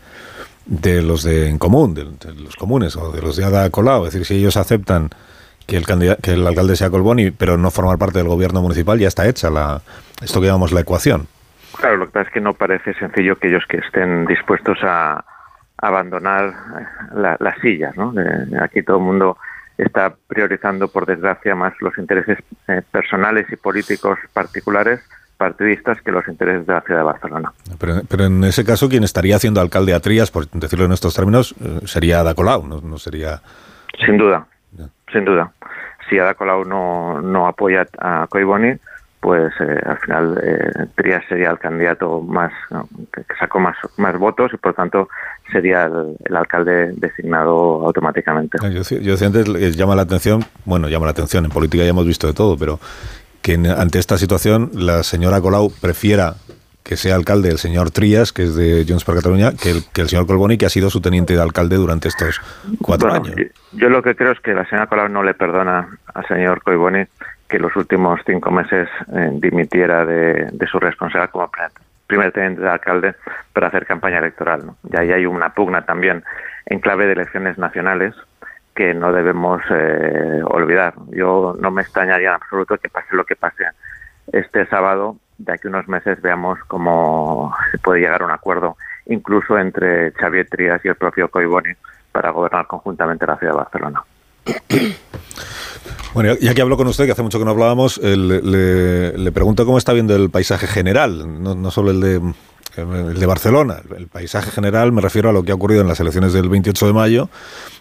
[0.67, 4.07] de los de en común, de, de los comunes o de los de Ada Colau.
[4.07, 5.11] Es decir, si ellos aceptan
[5.67, 5.87] que el,
[6.23, 9.51] que el alcalde sea Colboni, pero no formar parte del gobierno municipal, ya está hecha
[9.51, 9.83] la
[10.23, 11.27] esto que llamamos la ecuación.
[11.79, 15.25] Claro, lo que pasa es que no parece sencillo que ellos que estén dispuestos a
[15.79, 18.13] abandonar eh, la- las sillas, ¿no?
[18.21, 19.37] Eh, aquí todo el mundo
[19.83, 22.39] está priorizando, por desgracia, más los intereses
[22.69, 25.01] eh, personales y políticos particulares
[25.37, 27.53] partidistas que los intereses de la ciudad de Barcelona.
[27.79, 31.15] Pero, pero en ese caso, quien estaría haciendo alcalde a Trías, por decirlo en estos
[31.15, 33.41] términos, eh, sería Ada Colau, no, no sería...
[34.05, 34.47] Sin duda,
[35.11, 35.51] sin duda.
[36.09, 38.75] Si Ada Colau no, no apoya a Coiboni,
[39.21, 42.53] pues eh, al final eh, Trias sería el candidato más
[43.13, 45.09] que, sacó más, más votos y por tanto
[45.53, 48.59] sería el, el alcalde designado automáticamente.
[48.73, 52.07] Yo, yo antes, eh, llama la atención, bueno, llama la atención, en política ya hemos
[52.07, 52.81] visto de todo, pero
[53.43, 56.35] que en- ante esta situación la señora Colau prefiera
[56.83, 60.01] que sea alcalde el señor Trías, que es de Junts per Cataluña, que el, que
[60.01, 62.41] el señor Colboni, que ha sido su teniente de alcalde durante estos
[62.81, 63.37] cuatro Bueno, años.
[63.37, 66.63] Yo, yo lo que creo es que la señora Colau no le perdona al señor
[66.63, 67.05] Coiboni
[67.51, 71.51] que los últimos cinco meses eh, dimitiera de, su responsabilidad como
[72.07, 73.15] primer, teniente de alcalde
[73.53, 74.65] para hacer campaña electoral.
[74.67, 74.77] ¿no?
[74.91, 76.25] Y ahí hay una pugna también
[76.67, 78.15] en clave de elecciones nacionales
[78.75, 80.95] que no debemos eh, olvidar.
[81.11, 83.65] Yo no me extrañaría en absoluto que pase lo que pase
[84.33, 89.59] este sábado, de aquí unos meses veamos cómo se puede llegar a un acuerdo, incluso
[89.59, 91.73] entre Xavier Trías y el propio Coiboni,
[92.13, 94.05] para gobernar conjuntamente la ciudad de Barcelona.
[96.15, 99.65] Bueno, ya que hablo con usted, que hace mucho que no hablábamos, eh, le, pregunto
[99.65, 102.21] cómo está viendo el paisaje general, no, solo el de,
[102.77, 103.77] el de Barcelona.
[103.97, 106.87] El paisaje general me refiero a lo que ha ocurrido en las elecciones del 28
[106.89, 107.29] de mayo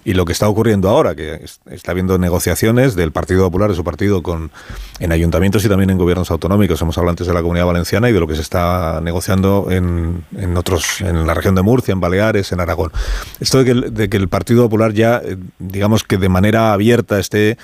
[0.06, 3.76] y lo que está ocurriendo ahora, que es- está habiendo negociaciones del Partido Popular, de
[3.76, 4.52] su partido, con,
[5.00, 6.80] en ayuntamientos y también en gobiernos autonómicos.
[6.84, 10.24] Hemos hablado antes de la Comunidad Valenciana y de lo que se está negociando en,
[10.56, 12.92] otros, en la región de Murcia, en Baleares, en Aragón.
[13.40, 16.74] Esto de que el, de que el Partido Popular ya, eh, digamos que de manera
[16.74, 17.58] abierta esté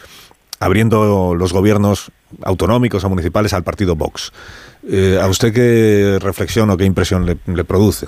[0.59, 2.11] abriendo los gobiernos
[2.43, 4.31] autonómicos o municipales al partido Vox.
[4.89, 8.07] Eh, ¿A usted qué reflexión o qué impresión le, le produce?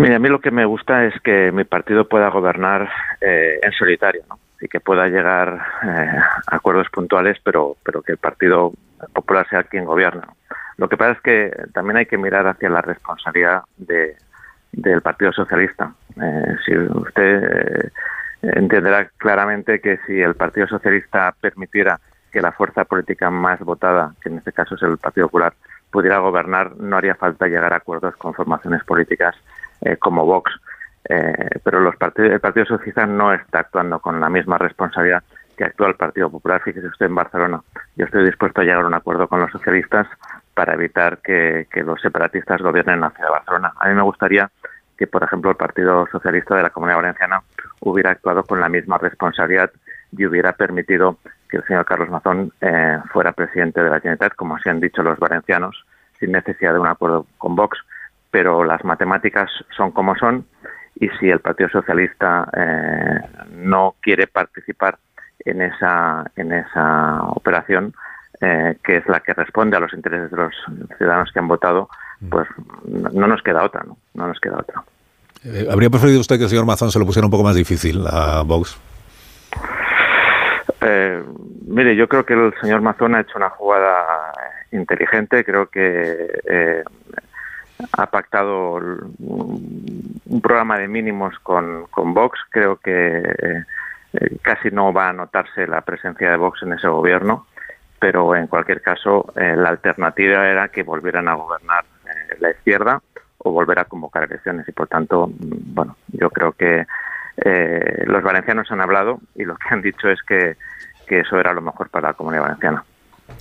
[0.00, 2.88] Mira, a mí lo que me gusta es que mi partido pueda gobernar
[3.20, 4.38] eh, en solitario, ¿no?
[4.58, 8.72] Y que pueda llegar eh, a acuerdos puntuales, pero, pero que el Partido
[9.12, 10.26] Popular sea quien gobierna.
[10.78, 14.16] Lo que pasa es que también hay que mirar hacia la responsabilidad de,
[14.72, 15.92] del Partido Socialista.
[16.16, 17.92] Eh, si usted
[18.42, 22.00] entenderá claramente que si el Partido Socialista permitiera
[22.30, 25.52] que la fuerza política más votada, que en este caso es el Partido Popular,
[25.90, 29.34] pudiera gobernar, no haría falta llegar a acuerdos con formaciones políticas
[29.80, 30.52] eh, como Vox.
[31.08, 35.22] Eh, pero los partidos, el Partido Socialista no está actuando con la misma responsabilidad
[35.56, 36.62] que actúa el Partido Popular.
[36.62, 37.60] Fíjese usted en Barcelona.
[37.96, 40.06] Yo estoy dispuesto a llegar a un acuerdo con los socialistas
[40.54, 43.72] para evitar que, que los separatistas gobiernen la ciudad de Barcelona.
[43.76, 44.50] A mí me gustaría
[44.96, 47.42] que, por ejemplo, el Partido Socialista de la Comunidad Valenciana
[47.80, 49.70] hubiera actuado con la misma responsabilidad
[50.16, 54.56] y hubiera permitido que el señor Carlos Mazón eh, fuera presidente de la Generalitat, como
[54.56, 55.84] así han dicho los valencianos,
[56.18, 57.78] sin necesidad de un acuerdo con Vox.
[58.30, 60.46] Pero las matemáticas son como son
[60.94, 64.98] y si el Partido Socialista eh, no quiere participar
[65.44, 67.94] en esa, en esa operación,
[68.40, 70.54] eh, que es la que responde a los intereses de los
[70.98, 71.88] ciudadanos que han votado,
[72.30, 72.46] pues
[72.84, 73.96] no nos queda otra, ¿no?
[74.14, 74.84] No nos queda otra.
[75.44, 78.04] Eh, ¿Habría preferido usted que el señor Mazón se lo pusiera un poco más difícil
[78.06, 78.78] a Vox?
[80.82, 81.22] Eh,
[81.66, 84.32] mire, yo creo que el señor Mazón ha hecho una jugada
[84.72, 85.44] inteligente.
[85.44, 86.82] Creo que eh,
[87.92, 88.74] ha pactado
[89.18, 92.38] un programa de mínimos con, con Vox.
[92.50, 93.22] Creo que
[94.12, 97.46] eh, casi no va a notarse la presencia de Vox en ese gobierno,
[97.98, 101.84] pero en cualquier caso eh, la alternativa era que volvieran a gobernar
[102.40, 103.00] la izquierda
[103.42, 106.86] o volver a convocar elecciones y por tanto, mm, bueno, yo creo que
[107.36, 110.56] eh, los valencianos han hablado y lo que han dicho es que,
[111.06, 112.84] que eso era lo mejor para la comunidad valenciana.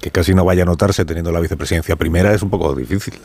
[0.02, 3.16] Que casi no vaya a notarse teniendo la vicepresidencia primera es un poco difícil.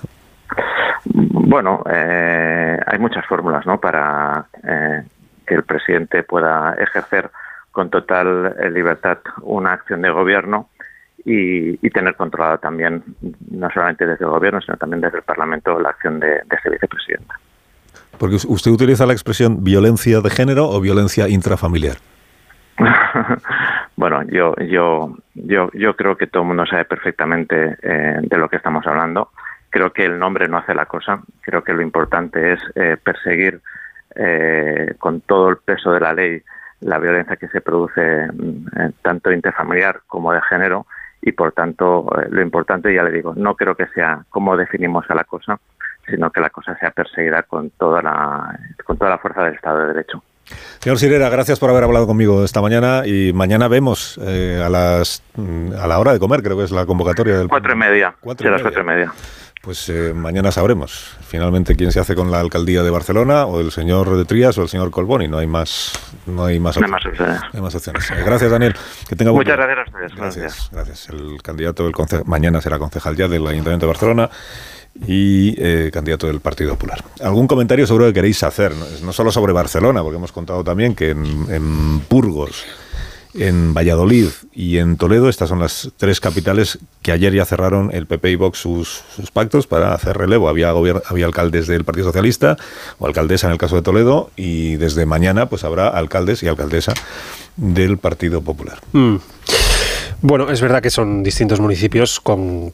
[1.06, 3.78] Bueno, eh, hay muchas fórmulas ¿no?
[3.78, 5.04] para eh,
[5.46, 7.30] que el presidente pueda ejercer
[7.70, 10.68] con total eh, libertad una acción de gobierno
[11.24, 13.02] y, y, tener controlada también,
[13.50, 16.70] no solamente desde el gobierno, sino también desde el Parlamento, la acción de, de este
[16.70, 17.34] vicepresidente.
[18.18, 21.96] Porque usted utiliza la expresión violencia de género o violencia intrafamiliar.
[23.96, 28.48] bueno, yo, yo, yo, yo creo que todo el mundo sabe perfectamente eh, de lo
[28.48, 29.30] que estamos hablando.
[29.70, 31.20] Creo que el nombre no hace la cosa.
[31.40, 33.60] Creo que lo importante es eh, perseguir
[34.14, 36.42] eh, con todo el peso de la ley
[36.80, 40.86] la violencia que se produce eh, tanto interfamiliar como de género
[41.26, 45.04] y por tanto eh, lo importante ya le digo no creo que sea cómo definimos
[45.08, 45.58] a la cosa
[46.06, 49.80] sino que la cosa sea perseguida con toda la con toda la fuerza del Estado
[49.80, 50.22] de Derecho.
[50.78, 55.22] Señor Sirera, gracias por haber hablado conmigo esta mañana y mañana vemos eh, a las
[55.78, 58.14] a la hora de comer, creo que es la convocatoria del cuatro y media.
[58.20, 59.12] Cuatro y las cuatro y media.
[59.64, 63.70] Pues eh, mañana sabremos finalmente quién se hace con la alcaldía de Barcelona, o el
[63.72, 65.26] señor de Trías o el señor Colboni.
[65.26, 65.92] No hay más,
[66.26, 67.40] no hay más, No más opciones.
[67.40, 68.10] No hay más opciones.
[68.10, 68.74] Eh, gracias, Daniel.
[69.08, 70.14] Que tenga Muchas gracias a ustedes.
[70.14, 71.08] Gracias, gracias.
[71.08, 74.28] El candidato del conce- mañana será concejal ya del Ayuntamiento de Barcelona
[75.06, 77.02] y eh, candidato del Partido Popular.
[77.22, 78.72] ¿Algún comentario seguro que queréis hacer?
[78.74, 82.64] No, no solo sobre Barcelona, porque hemos contado también que en, en Burgos,
[83.34, 88.06] en Valladolid y en Toledo, estas son las tres capitales que ayer ya cerraron el
[88.06, 90.48] PP y Vox sus, sus pactos para hacer relevo.
[90.48, 92.56] Había, había alcaldes del Partido Socialista
[92.98, 96.94] o alcaldesa en el caso de Toledo y desde mañana pues habrá alcaldes y alcaldesa
[97.56, 98.78] del Partido Popular.
[98.92, 99.16] Mm.
[100.22, 102.72] Bueno, es verdad que son distintos municipios con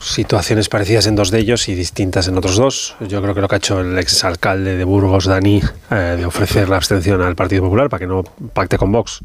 [0.00, 2.96] situaciones parecidas en dos de ellos y distintas en otros dos.
[3.00, 6.68] Yo creo que lo que ha hecho el exalcalde de Burgos, Dani, eh, de ofrecer
[6.68, 9.20] la abstención al Partido Popular para que no pacte con Vox,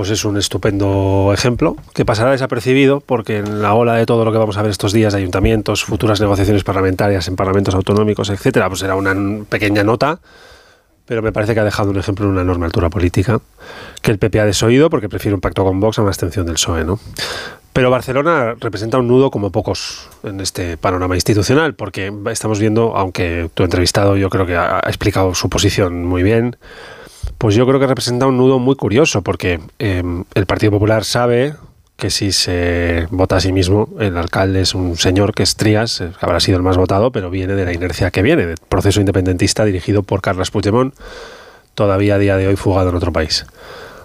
[0.00, 4.32] pues es un estupendo ejemplo que pasará desapercibido porque en la ola de todo lo
[4.32, 8.68] que vamos a ver estos días, de ayuntamientos, futuras negociaciones parlamentarias en parlamentos autonómicos, etcétera,
[8.68, 10.18] pues será una pequeña nota
[11.04, 13.42] pero me parece que ha dejado un ejemplo de una enorme altura política
[14.00, 16.54] que el PP ha desoído porque prefiere un pacto con Vox a una abstención del
[16.54, 16.98] PSOE, ¿no?
[17.74, 23.50] Pero Barcelona representa un nudo como pocos en este panorama institucional, porque estamos viendo, aunque
[23.52, 26.56] tu entrevistado yo creo que ha explicado su posición muy bien,
[27.40, 30.02] pues yo creo que representa un nudo muy curioso, porque eh,
[30.34, 31.54] el Partido Popular sabe
[31.96, 36.02] que si se vota a sí mismo, el alcalde es un señor que es Trías,
[36.02, 38.58] eh, que habrá sido el más votado, pero viene de la inercia que viene, del
[38.68, 40.94] proceso independentista dirigido por Carles Puigdemont,
[41.74, 43.46] todavía a día de hoy fugado en otro país,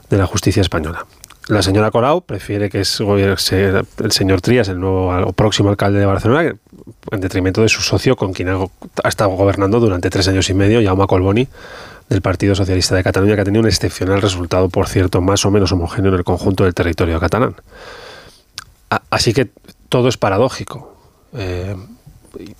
[0.09, 1.05] de la justicia española.
[1.49, 6.05] La señora Colau prefiere que es el señor Trías, el nuevo o próximo alcalde de
[6.05, 6.55] Barcelona,
[7.11, 10.81] en detrimento de su socio con quien ha estado gobernando durante tres años y medio,
[10.81, 11.49] Jaume Colboni,
[12.09, 15.51] del Partido Socialista de Cataluña, que ha tenido un excepcional resultado, por cierto, más o
[15.51, 17.55] menos homogéneo en el conjunto del territorio catalán.
[19.09, 19.49] Así que
[19.89, 20.95] todo es paradójico.
[21.33, 21.75] Eh,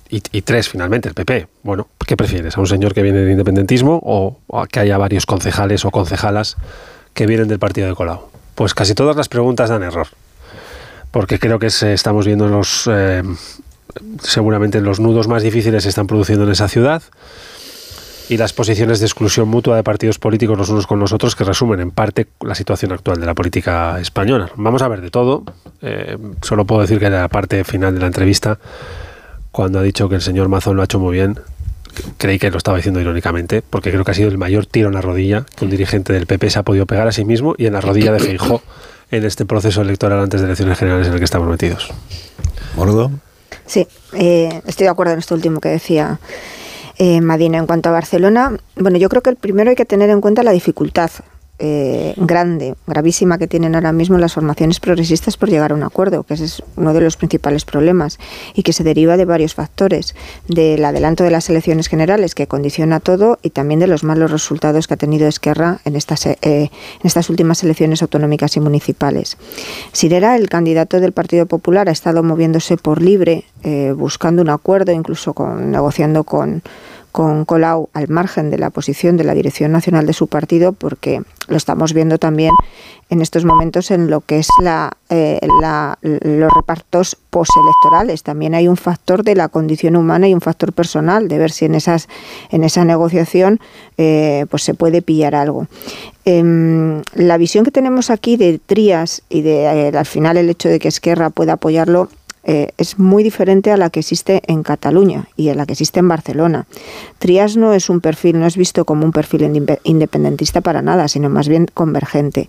[0.08, 1.48] y, tres, finalmente, el PP.
[1.62, 2.56] Bueno, ¿qué prefieres?
[2.56, 6.56] ¿A un señor que viene del independentismo o, a que haya varios concejales o concejalas
[7.12, 8.28] que vienen del partido de Colau?
[8.54, 10.08] Pues casi todas las preguntas dan error.
[11.10, 12.88] Porque creo que se, estamos viendo los.
[12.90, 13.22] eh,
[14.22, 17.02] seguramente los nudos más difíciles se están produciendo en esa ciudad
[18.28, 21.44] y las posiciones de exclusión mutua de partidos políticos los unos con los otros que
[21.44, 24.50] resumen en parte la situación actual de la política española.
[24.56, 25.44] Vamos a ver de todo.
[25.82, 28.58] Eh, solo puedo decir que en la parte final de la entrevista,
[29.52, 31.38] cuando ha dicho que el señor Mazón lo ha hecho muy bien,
[32.18, 34.94] creí que lo estaba diciendo irónicamente, porque creo que ha sido el mayor tiro en
[34.94, 37.66] la rodilla que un dirigente del PP se ha podido pegar a sí mismo y
[37.66, 38.62] en la rodilla de Feijó
[39.10, 41.90] en este proceso electoral antes de elecciones generales en el que estamos metidos.
[42.74, 43.12] ¿Mordo?
[43.66, 46.18] Sí, eh, estoy de acuerdo en esto último que decía
[46.98, 47.58] eh, Madina.
[47.58, 50.42] En cuanto a Barcelona, bueno, yo creo que el primero hay que tener en cuenta
[50.42, 51.10] la dificultad
[51.58, 56.22] eh, grande, gravísima que tienen ahora mismo las formaciones progresistas por llegar a un acuerdo,
[56.22, 58.18] que ese es uno de los principales problemas
[58.54, 60.14] y que se deriva de varios factores,
[60.48, 64.86] del adelanto de las elecciones generales que condiciona todo y también de los malos resultados
[64.86, 66.70] que ha tenido Esquerra en estas, eh, en
[67.02, 69.38] estas últimas elecciones autonómicas y municipales.
[69.92, 74.92] Sirera, el candidato del Partido Popular, ha estado moviéndose por libre, eh, buscando un acuerdo,
[74.92, 76.62] incluso con, negociando con
[77.16, 81.22] con Colau al margen de la posición de la Dirección Nacional de su partido, porque
[81.48, 82.52] lo estamos viendo también
[83.08, 85.38] en estos momentos en lo que es la, eh,
[86.02, 88.22] los repartos postelectorales.
[88.22, 91.66] También hay un factor de la condición humana y un factor personal de ver si
[91.66, 92.08] en esas
[92.50, 93.60] en esa negociación
[93.96, 95.66] eh, pues se puede pillar algo.
[96.24, 100.68] Em, la visión que tenemos aquí de Trías y de eh, al final el hecho
[100.68, 102.08] de que Esquerra pueda apoyarlo
[102.48, 105.98] eh, es muy diferente a la que existe en Cataluña y a la que existe
[105.98, 106.66] en Barcelona.
[107.18, 111.28] Trias no es un perfil, no es visto como un perfil independentista para nada, sino
[111.28, 112.48] más bien convergente.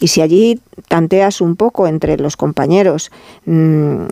[0.00, 3.12] Y si allí tanteas un poco entre los compañeros
[3.44, 4.04] mm,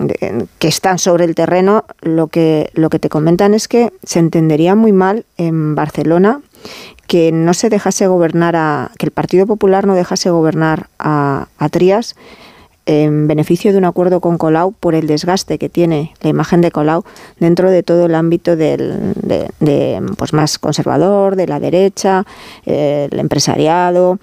[0.58, 4.74] que están sobre el terreno, lo que, lo que te comentan es que se entendería
[4.74, 6.42] muy mal en Barcelona
[7.06, 11.68] que no se dejase gobernar a, que el Partido Popular no dejase gobernar a, a
[12.86, 16.70] en beneficio de un acuerdo con Colau por el desgaste que tiene la imagen de
[16.70, 17.04] Colau
[17.38, 22.24] dentro de todo el ámbito del, de, pues más conservador, de la derecha,
[22.66, 24.18] el empresariado.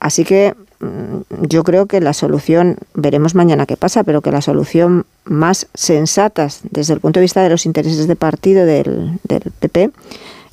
[0.00, 4.42] Así que mm, yo creo que la solución, veremos mañana qué pasa, pero que la
[4.42, 9.18] solución más sensata desde el punto de vista de los intereses de partido del
[9.60, 9.90] PP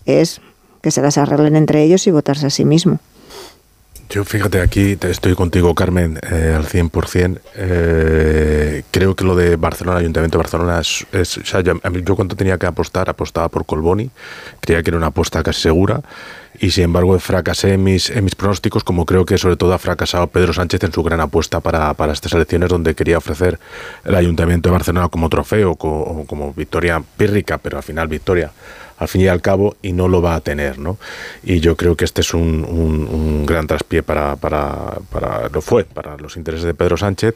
[0.05, 0.41] es
[0.81, 2.99] que se las arreglen entre ellos y votarse a sí mismo.
[4.09, 7.41] Yo fíjate, aquí estoy contigo, Carmen, eh, al 100%.
[7.55, 11.05] Eh, creo que lo de Barcelona, Ayuntamiento de Barcelona, es,
[11.43, 14.09] yo, yo, cuando tenía que apostar, apostaba por Colboni.
[14.61, 16.01] Creía que era una apuesta casi segura.
[16.57, 19.77] Y sin embargo, fracasé en mis, en mis pronósticos, como creo que sobre todo ha
[19.77, 23.59] fracasado Pedro Sánchez en su gran apuesta para, para estas elecciones, donde quería ofrecer
[24.05, 28.51] el Ayuntamiento de Barcelona como trofeo, como, como victoria pírrica, pero al final victoria
[28.97, 30.97] al fin y al cabo y no lo va a tener, ¿no?
[31.43, 35.85] Y yo creo que este es un, un, gran traspié para, para, para, lo fue,
[35.85, 37.35] para los intereses de Pedro Sánchez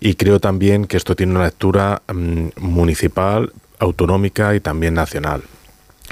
[0.00, 5.42] y creo también que esto tiene una lectura mm, municipal, autonómica y también nacional.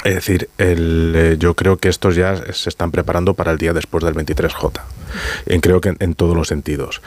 [0.05, 3.73] Es decir, el, eh, yo creo que estos ya se están preparando para el día
[3.73, 4.81] después del 23J.
[5.47, 7.03] En, creo que en, todos los sentidos.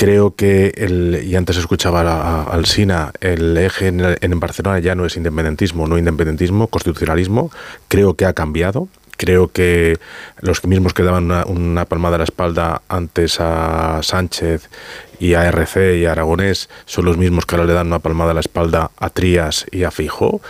[0.00, 5.04] Creo que, el, y antes escuchaba al SINA, el eje en, en Barcelona ya no
[5.04, 7.50] es independentismo, no independentismo, constitucionalismo.
[7.86, 8.88] Creo que ha cambiado.
[9.20, 9.98] Creo que
[10.40, 14.70] los mismos que daban una, palmada a la espalda antes a Sánchez
[15.18, 18.30] y a RC y a Aragonés son los mismos que ahora le dan una palmada
[18.30, 20.40] a la espalda a Trías y a Fijó.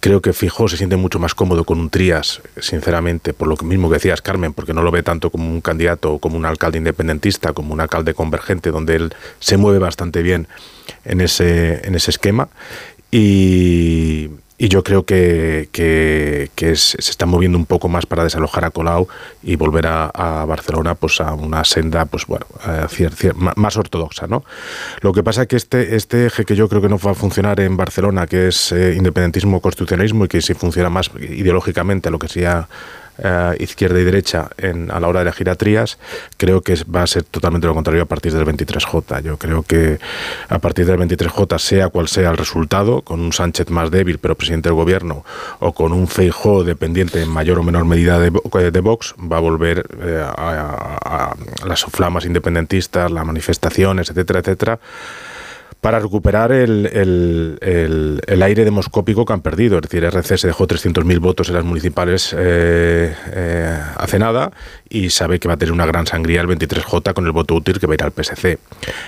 [0.00, 3.88] Creo que Fijó se siente mucho más cómodo con un Trías, sinceramente, por lo mismo
[3.88, 6.78] que decías, Carmen, porque no lo ve tanto como un candidato o como un alcalde
[6.78, 10.48] independentista, como un alcalde convergente, donde él se mueve bastante bien
[11.04, 12.48] en ese, en ese esquema.
[13.12, 18.70] Y, y yo creo que, que, se está moviendo un poco más para desalojar a
[18.70, 19.06] Colau
[19.42, 22.46] y volver a, Barcelona pues a una senda pues bueno
[23.56, 24.44] más ortodoxa no
[25.00, 27.14] lo que pasa es que este este eje que yo creo que no va a
[27.14, 32.18] funcionar en Barcelona que es eh, independentismo constitucionalismo y que si funciona más ideológicamente lo
[32.18, 32.68] que sea
[33.18, 35.56] eh, izquierda y derecha en, a la hora de elegir a
[36.36, 39.22] creo que va a ser totalmente lo contrario a partir del 23J.
[39.22, 39.98] Yo creo que
[40.48, 44.34] a partir del 23J, sea cual sea el resultado, con un Sánchez más débil pero
[44.34, 45.24] presidente del gobierno,
[45.60, 49.40] o con un Feijó dependiente en mayor o menor medida de, de Vox, va a
[49.40, 54.78] volver eh, a, a las flamas independentistas, las manifestaciones, etcétera, etcétera
[55.86, 59.76] para recuperar el, el, el, aire demoscópico que han perdido.
[59.76, 64.50] Es decir, RC se dejó 300.000 votos en las municipales eh, eh, hace nada
[64.88, 67.78] y sabe que va a tener una gran sangría el 23J con el voto útil
[67.78, 68.58] que va a ir al PSC.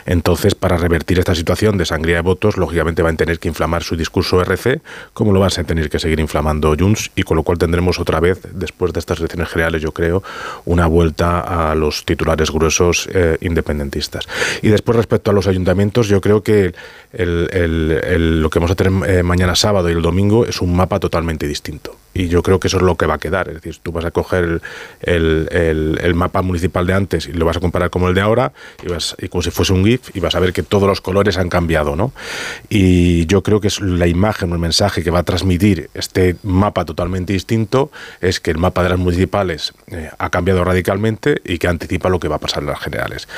[0.07, 3.83] Entonces, para revertir esta situación de sangría de votos, lógicamente van a tener que inflamar
[3.83, 4.81] su discurso RC,
[5.13, 8.21] como lo van a tener que seguir inflamando Junts, y con lo cual tendremos otra
[8.21, 10.23] vez, después de estas elecciones generales, yo creo,
[10.65, 14.29] una vuelta a los titulares gruesos eh, independentistas.
[14.63, 16.68] Y después, respecto a los ayuntamientos, yo creo que
[17.13, 21.01] el, lo que vamos a tener eh, mañana sábado y el domingo es un mapa
[21.01, 21.97] totalmente distinto.
[22.19, 23.49] Y yo creo que eso es lo que va a quedar.
[23.49, 24.61] Es decir, tú vas a coger
[25.03, 28.53] el, mapa municipal de antes y lo vas a comparar como el de ahora,
[28.83, 31.39] y, vas, como si fuese un GIF, y vas a ver que todos los colores
[31.39, 31.95] han cambiado.
[31.95, 32.13] ¿no?
[32.69, 36.35] Y yo creo que es la imagen o el mensaje que va a transmitir este
[36.43, 41.59] mapa totalmente distinto es que el mapa de las municipales eh, ha cambiado radicalmente y
[41.59, 43.29] que anticipa lo que va a pasar en las generales.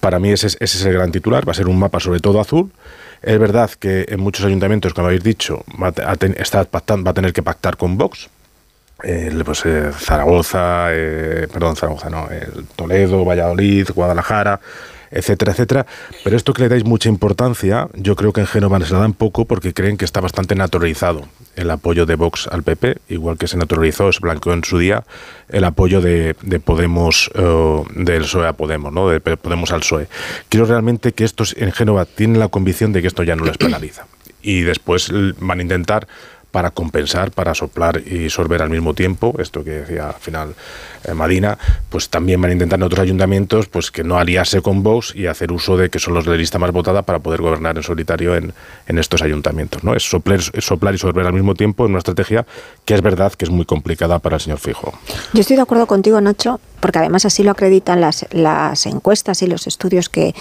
[0.00, 2.70] Para mí ese es el gran titular, va a ser un mapa sobre todo azul
[3.22, 7.42] es verdad que en muchos ayuntamientos, como habéis dicho, va a, va a tener que
[7.42, 8.30] pactar con Vox.
[9.44, 14.60] pues, eh, Zaragoza, eh, perdón, Zaragoza, no, el Toledo, Valladolid, Guadalajara,
[15.10, 15.86] etcétera, etcétera.
[16.24, 19.12] Pero esto que le dais mucha importancia, yo creo que en Génova se la dan
[19.12, 23.46] poco porque creen que está bastante naturalizado el apoyo de Vox al PP, igual que
[23.46, 25.04] se naturalizó, se blanqueó en su día
[25.48, 29.08] el apoyo de, de Podemos, eh, del PSOE a Podemos, ¿no?
[29.08, 30.08] de Podemos al PSOE.
[30.48, 33.58] Quiero realmente que estos en Génova tienen la convicción de que esto ya no les
[33.58, 34.06] penaliza.
[34.42, 36.06] Y después van a intentar
[36.50, 40.54] para compensar, para soplar y sorber al mismo tiempo, esto que decía al final
[41.04, 44.82] eh, Madina, pues también van a intentar en otros ayuntamientos pues que no aliarse con
[44.82, 47.40] Vox y hacer uso de que son los de la lista más votada para poder
[47.40, 48.52] gobernar en solitario en,
[48.86, 49.84] en estos ayuntamientos.
[49.84, 49.94] ¿no?
[49.94, 52.44] Es, soplar, es soplar y sorber al mismo tiempo en una estrategia
[52.84, 54.92] que es verdad que es muy complicada para el señor Fijo.
[55.32, 59.46] Yo estoy de acuerdo contigo, Nacho, porque además así lo acreditan las, las encuestas y
[59.46, 60.34] los estudios que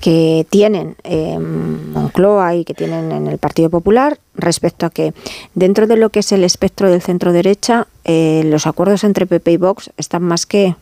[0.00, 5.12] que tienen en Moncloa y que tienen en el Partido Popular respecto a que
[5.54, 9.52] dentro de lo que es el espectro del centro derecha eh, los acuerdos entre PP
[9.52, 10.76] y Vox están más que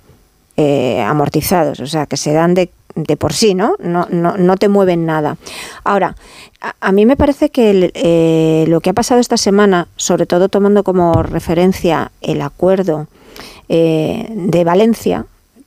[0.59, 2.71] eh, amortizados, o sea que se dan de,
[3.19, 3.75] por sí, ¿no?
[3.79, 4.37] No, ¿no?
[4.37, 5.37] no te mueven nada.
[5.85, 6.17] Ahora,
[6.81, 10.83] a, mí me parece que eh, lo que ha pasado esta semana, sobre todo tomando
[10.83, 13.07] como referencia el acuerdo
[13.69, 15.27] de Valencia,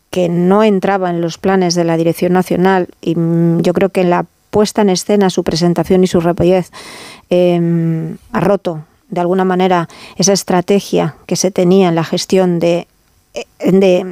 [0.09, 4.01] que no entraba en los planes de la Dirección Nacional y mm, yo creo que
[4.01, 6.71] en la puesta en escena, su presentación y su rapidez
[7.29, 12.87] em, ha roto de alguna manera esa estrategia que se tenía en la gestión de,
[13.33, 13.45] eh,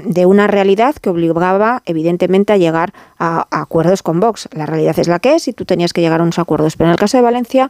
[0.06, 4.50] de, una realidad que obligaba evidentemente a llegar a, a, acuerdos con Vox.
[4.54, 6.76] La realidad es la que es y tú tenías que llegar a unos acuerdos.
[6.78, 7.70] Pero en el caso de Valencia,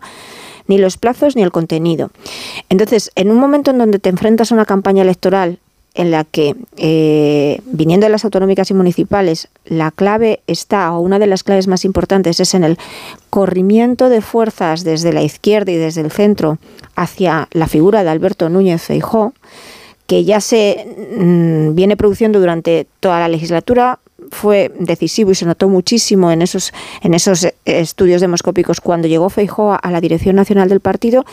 [0.68, 2.12] ni los plazos ni el contenido.
[2.70, 5.60] Entonces, en un momento en donde te enfrentas a una campaña electoral
[5.98, 11.18] en la que, eh, viniendo de las autonómicas y municipales, la clave está, o una
[11.18, 12.78] de las claves más importantes, es en el
[13.32, 16.60] corrimiento de fuerzas desde la izquierda y desde el centro
[16.96, 19.34] hacia la figura de Alberto Núñez Feijó,
[20.06, 20.86] que ya se
[21.18, 23.98] mm, viene produciendo durante toda la legislatura,
[24.32, 29.78] fue decisivo y se notó muchísimo en esos, en esos estudios demoscópicos cuando llegó Feijóo
[29.82, 31.26] a la dirección nacional del partido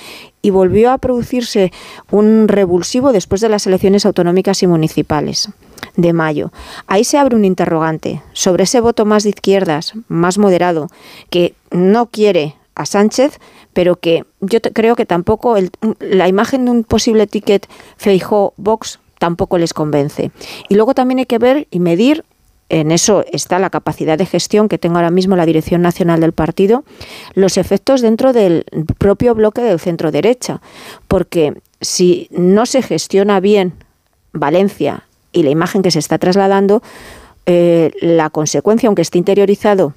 [0.42, 1.72] y volvió a producirse
[2.10, 5.48] un revulsivo después de las elecciones autonómicas y municipales
[5.96, 6.52] de mayo.
[6.86, 10.88] Ahí se abre un interrogante sobre ese voto más de izquierdas, más moderado,
[11.30, 13.38] que no quiere a Sánchez,
[13.72, 15.56] pero que yo creo que tampoco
[16.00, 20.32] la imagen de un posible ticket Feijó-Vox tampoco les convence.
[20.68, 22.24] Y luego también hay que ver y medir
[22.74, 26.32] en eso está la capacidad de gestión que tengo ahora mismo la Dirección Nacional del
[26.32, 26.82] Partido,
[27.34, 28.66] los efectos dentro del
[28.98, 30.60] propio bloque del centro derecha,
[31.06, 33.74] porque si no se gestiona bien
[34.32, 36.82] Valencia y la imagen que se está trasladando,
[37.46, 39.94] eh, la consecuencia, aunque esté interiorizado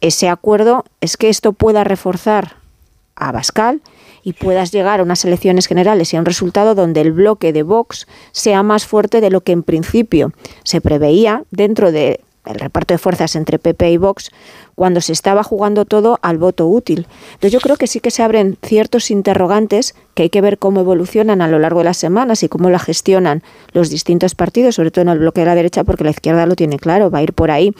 [0.00, 2.54] ese acuerdo, es que esto pueda reforzar
[3.16, 3.80] a Bascal
[4.22, 7.62] y puedas llegar a unas elecciones generales y a un resultado donde el bloque de
[7.62, 10.32] Vox sea más fuerte de lo que en principio
[10.64, 14.30] se preveía dentro del reparto de fuerzas entre PP y Vox
[14.74, 17.06] cuando se estaba jugando todo al voto útil.
[17.34, 20.80] Entonces yo creo que sí que se abren ciertos interrogantes que hay que ver cómo
[20.80, 23.42] evolucionan a lo largo de las semanas y cómo la gestionan
[23.72, 26.56] los distintos partidos, sobre todo en el bloque de la derecha, porque la izquierda lo
[26.56, 27.74] tiene claro, va a ir por ahí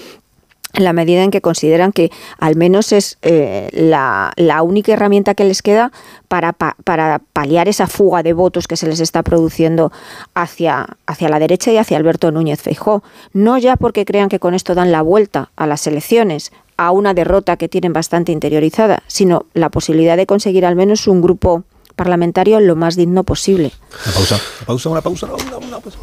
[0.75, 5.45] en la medida en que consideran que al menos es eh, la, única herramienta que
[5.45, 5.93] les queda
[6.29, 9.93] para, para, paliar esa fuga de votos que se les está produciendo
[10.35, 13.03] hacia, hacia la derecha y hacia Alberto Núñez Feijó.
[13.33, 17.15] No ya porque crean que con esto dan la vuelta a las elecciones, a una
[17.15, 22.61] derrota que tienen bastante interiorizada, sino la posibilidad de conseguir al menos un grupo parlamentario
[22.61, 23.73] lo más digno posible.
[24.05, 25.27] Una pausa, una pausa, una pausa,
[25.59, 25.99] una, pausa.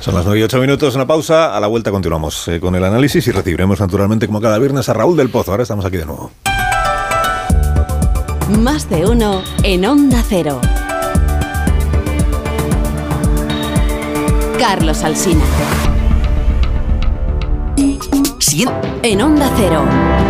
[0.00, 1.56] Son las 9 y 8 minutos, una pausa.
[1.56, 4.92] A la vuelta continuamos eh, con el análisis y recibiremos naturalmente, como cada viernes, a
[4.92, 5.50] Raúl del Pozo.
[5.52, 6.30] Ahora estamos aquí de nuevo.
[8.60, 10.60] Más de uno en Onda Cero.
[14.58, 15.44] Carlos Alsina.
[19.02, 20.27] En Onda Cero.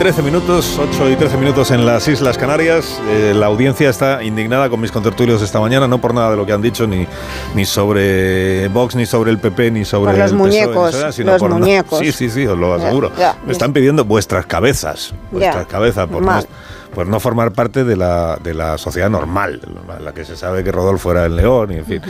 [0.00, 2.98] 13 minutos, 8 y 13 minutos en las Islas Canarias.
[3.06, 6.46] Eh, la audiencia está indignada con mis contertulios esta mañana, no por nada de lo
[6.46, 7.06] que han dicho, ni,
[7.54, 11.40] ni sobre Vox, ni sobre el PP, ni sobre los el muñecos, PSOE, sino los
[11.42, 11.98] por muñecos.
[11.98, 13.12] Sí, sí, sí, os lo aseguro.
[13.44, 16.40] Me están pidiendo vuestras cabezas, vuestras cabezas, por no,
[16.94, 19.60] por no formar parte de la, de la sociedad normal,
[20.02, 22.00] la que se sabe que Rodolfo era el león, y en fin.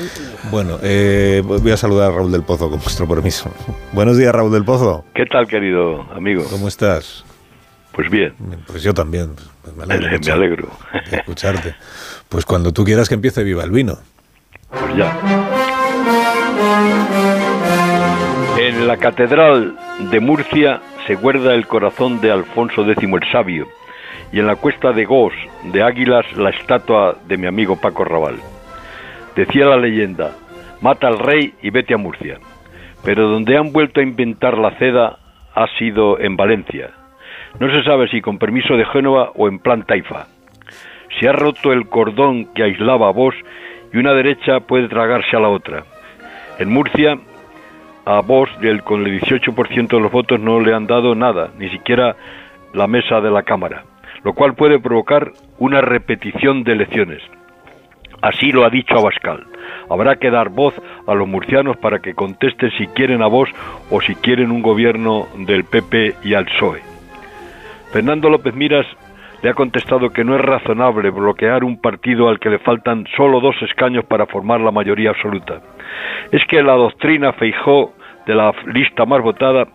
[0.53, 3.51] Bueno, eh, voy a saludar a Raúl del Pozo con vuestro permiso.
[3.93, 5.05] Buenos días, Raúl del Pozo.
[5.13, 6.45] ¿Qué tal, querido amigo?
[6.49, 7.25] ¿Cómo estás?
[7.93, 8.35] Pues bien.
[8.67, 9.35] Pues yo también.
[9.63, 10.19] Pues me alegro.
[10.25, 10.69] Me alegro.
[11.11, 11.75] de escucharte.
[12.29, 13.99] Pues cuando tú quieras que empiece Viva el Vino.
[14.71, 15.17] Pues ya.
[18.59, 19.77] En la Catedral
[20.11, 23.67] de Murcia se guarda el corazón de Alfonso X el Sabio
[24.33, 25.33] y en la cuesta de Gos
[25.65, 28.37] de Águilas la estatua de mi amigo Paco Raval.
[29.35, 30.33] Decía la leyenda,
[30.81, 32.39] mata al rey y vete a Murcia.
[33.03, 35.19] Pero donde han vuelto a inventar la seda
[35.55, 36.91] ha sido en Valencia.
[37.59, 40.27] No se sabe si con permiso de Génova o en plan taifa.
[41.19, 43.35] Se ha roto el cordón que aislaba a vos
[43.93, 45.85] y una derecha puede tragarse a la otra.
[46.59, 47.19] En Murcia,
[48.05, 51.69] a vos, del, con el 18% de los votos, no le han dado nada, ni
[51.71, 52.17] siquiera
[52.73, 53.85] la mesa de la Cámara,
[54.23, 57.23] lo cual puede provocar una repetición de elecciones.
[58.23, 59.47] Así lo ha dicho Abascal.
[59.89, 60.75] Habrá que dar voz
[61.07, 63.49] a los murcianos para que contesten si quieren a vos
[63.91, 66.90] o si quieren un gobierno del PP y al PSOE.
[67.93, 68.87] Fernando López Miras
[69.43, 73.41] le ha contestado que no es razonable bloquear un partido al que le faltan solo
[73.41, 75.61] dos escaños para formar la mayoría absoluta.
[76.31, 77.95] Es que la doctrina Feijó
[78.27, 79.67] de la lista más votada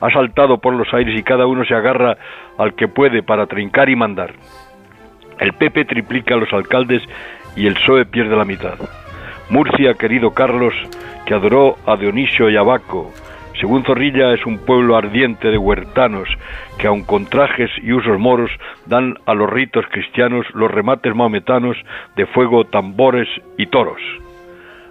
[0.00, 2.16] ha saltado por los aires y cada uno se agarra
[2.58, 4.32] al que puede para trincar y mandar.
[5.38, 7.02] El PP triplica a los alcaldes
[7.54, 8.78] y el PSOE pierde la mitad.
[9.50, 10.74] Murcia, querido Carlos,
[11.26, 13.12] que adoró a Dionisio y Abaco,
[13.60, 16.28] según Zorrilla es un pueblo ardiente de huertanos
[16.78, 18.50] que aun con trajes y usos moros
[18.86, 21.76] dan a los ritos cristianos los remates maometanos
[22.16, 23.28] de fuego, tambores
[23.58, 24.00] y toros.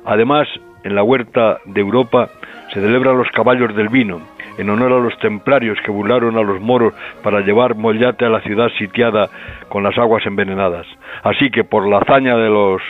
[0.06, 0.48] Además,
[0.84, 2.30] en la huerta de Europa
[2.74, 4.22] se celebran los caballos del vino,
[4.58, 6.94] en honor a los templarios que burlaron a los moros
[7.24, 9.30] para llevar mollate a la ciudad sitiada
[9.70, 10.88] con las aguas envenenadas.
[11.24, 12.82] Así que por la hazaña de los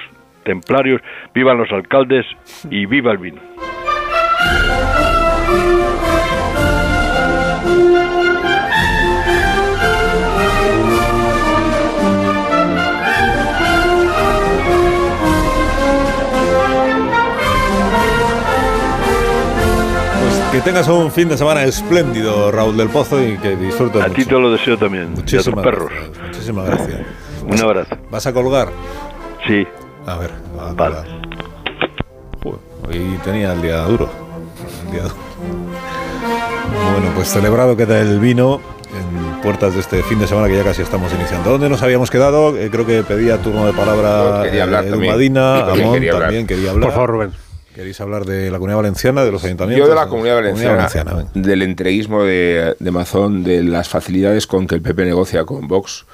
[0.43, 1.01] templarios,
[1.33, 2.25] vivan los alcaldes
[2.69, 3.41] y viva el vino.
[20.51, 24.25] Que tengas un fin de semana espléndido, Raúl del Pozo, y que disfrutes A ti
[24.25, 25.03] te lo deseo también.
[25.03, 25.89] y a tus Muchísimas perros.
[25.89, 26.27] gracias.
[26.27, 26.99] Muchísimas gracias.
[27.47, 27.97] Un abrazo.
[28.09, 28.67] ¿Vas a colgar?
[29.47, 29.65] Sí.
[30.05, 31.05] A ver, a colgar.
[32.43, 34.09] Joder, hoy tenía el día duro.
[34.85, 35.15] El día duro.
[36.93, 38.59] Bueno, pues celebrado queda el vino
[38.91, 41.49] en puertas de este fin de semana que ya casi estamos iniciando.
[41.51, 42.57] ¿Dónde nos habíamos quedado?
[42.57, 44.99] Eh, creo que pedía turno de palabra Yo quería hablar Edu.
[45.05, 46.27] Madina, también Amón quería hablar.
[46.27, 46.83] también quería hablar.
[46.89, 47.31] Por favor, Rubén.
[47.75, 49.87] ¿Queréis hablar de la Comunidad Valenciana, de los ayuntamientos?
[49.87, 50.89] Yo de la Comunidad Valenciana,
[51.33, 56.05] del entreguismo de, de Mazón, de las facilidades con que el PP negocia con Vox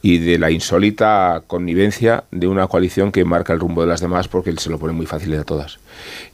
[0.00, 4.28] y de la insólita connivencia de una coalición que marca el rumbo de las demás
[4.28, 5.78] porque se lo pone muy fácil a todas.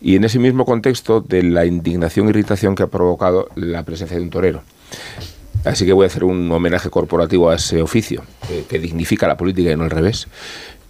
[0.03, 4.16] Y en ese mismo contexto de la indignación e irritación que ha provocado la presencia
[4.19, 4.62] de un torero.
[5.64, 8.23] Así que voy a hacer un homenaje corporativo a ese oficio,
[8.69, 10.29] que dignifica la política y no al revés,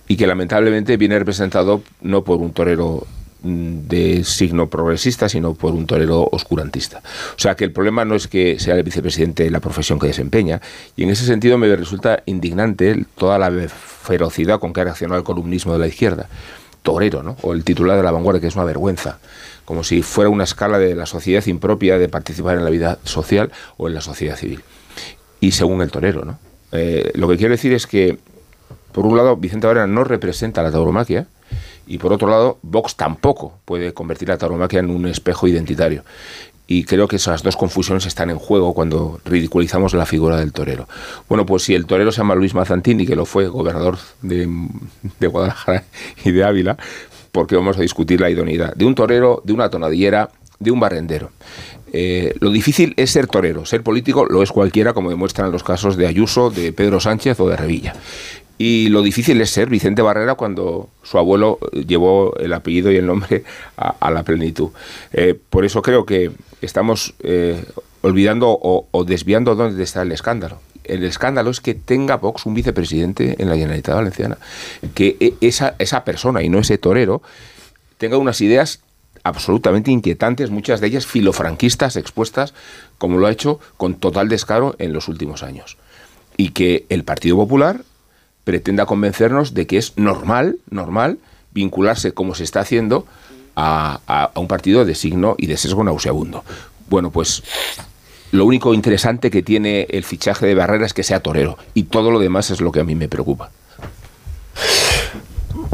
[0.07, 3.07] y que lamentablemente viene representado no por un torero
[3.43, 7.03] de signo progresista, sino por un torero oscurantista.
[7.37, 10.61] O sea que el problema no es que sea el vicepresidente la profesión que desempeña,
[10.97, 15.25] y en ese sentido me resulta indignante toda la ferocidad con que ha reaccionado el
[15.25, 16.29] columnismo de la izquierda.
[16.83, 17.37] Torero, ¿no?
[17.43, 19.19] O el titular de la vanguardia, que es una vergüenza
[19.69, 23.53] como si fuera una escala de la sociedad impropia de participar en la vida social
[23.77, 24.63] o en la sociedad civil.
[25.41, 26.39] Y según el torero, ¿no?
[26.73, 28.17] Eh, lo que quiero decir es que,
[28.93, 31.27] por un lado, Vicente Varela no representa la tauromaquia
[31.87, 36.05] y, por otro lado, Vox tampoco puede convertir la tauromaquia en un espejo identitario.
[36.71, 40.87] Y creo que esas dos confusiones están en juego cuando ridiculizamos la figura del torero.
[41.27, 44.47] Bueno, pues si el torero se llama Luis Mazantini, que lo fue gobernador de,
[45.19, 45.85] de Guadalajara
[46.25, 46.77] y de Ávila,
[47.33, 50.29] porque vamos a discutir la idoneidad de un torero, de una tonadillera,
[50.59, 51.31] de un barrendero.
[51.93, 55.97] Eh, lo difícil es ser torero, ser político lo es cualquiera, como demuestran los casos
[55.97, 57.95] de Ayuso, de Pedro Sánchez o de Revilla.
[58.59, 63.07] Y lo difícil es ser Vicente Barrera cuando su abuelo llevó el apellido y el
[63.07, 63.45] nombre
[63.77, 64.71] a, a la plenitud.
[65.13, 67.65] Eh, por eso creo que estamos eh,
[68.03, 72.55] olvidando o, o desviando dónde está el escándalo el escándalo es que tenga Vox un
[72.55, 74.39] vicepresidente en la Generalitat Valenciana.
[74.95, 77.21] Que e- esa, esa persona, y no ese torero,
[77.99, 78.81] tenga unas ideas
[79.23, 82.55] absolutamente inquietantes, muchas de ellas filofranquistas expuestas,
[82.97, 85.77] como lo ha hecho con total descaro en los últimos años.
[86.39, 87.83] Y que el Partido Popular
[88.49, 91.19] pretenda convencernos de que es normal, normal,
[91.53, 93.05] vincularse como se está haciendo
[93.55, 96.45] a, a- un partido de signo y de sesgo nauseabundo.
[96.89, 97.43] Bueno, pues
[98.33, 102.11] lo único interesante que tiene el fichaje de Barrera es que sea torero y todo
[102.11, 103.51] lo demás es lo que a mí me preocupa.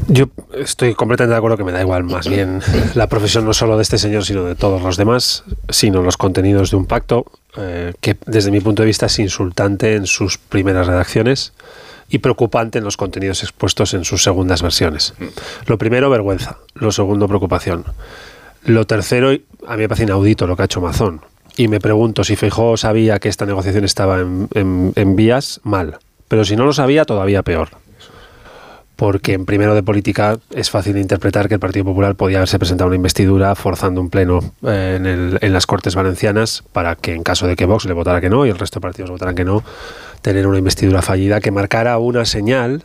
[0.08, 0.26] Yo
[0.58, 2.60] estoy completamente de acuerdo que me da igual más bien
[2.94, 6.72] la profesión no solo de este señor, sino de todos los demás, sino los contenidos
[6.72, 7.24] de un pacto.
[7.56, 11.52] eh, que desde mi punto de vista es insultante en sus primeras redacciones
[12.08, 15.14] y preocupante en los contenidos expuestos en sus segundas versiones.
[15.66, 16.58] Lo primero, vergüenza.
[16.74, 17.84] Lo segundo, preocupación.
[18.64, 19.30] Lo tercero,
[19.66, 21.20] a mí me parece inaudito lo que ha hecho Mazón.
[21.56, 25.98] Y me pregunto si Feijóo sabía que esta negociación estaba en- en vías, mal.
[26.28, 27.68] Pero si no lo sabía, todavía peor.
[28.96, 32.86] Porque en primero de política es fácil interpretar que el Partido Popular podía haberse presentado
[32.88, 37.24] una investidura forzando un pleno eh, en, el- en las Cortes Valencianas para que en
[37.24, 39.44] caso de que Vox le votara que no y el resto de partidos votaran que
[39.44, 39.64] no,
[40.22, 42.84] tener una investidura fallida que marcara una señal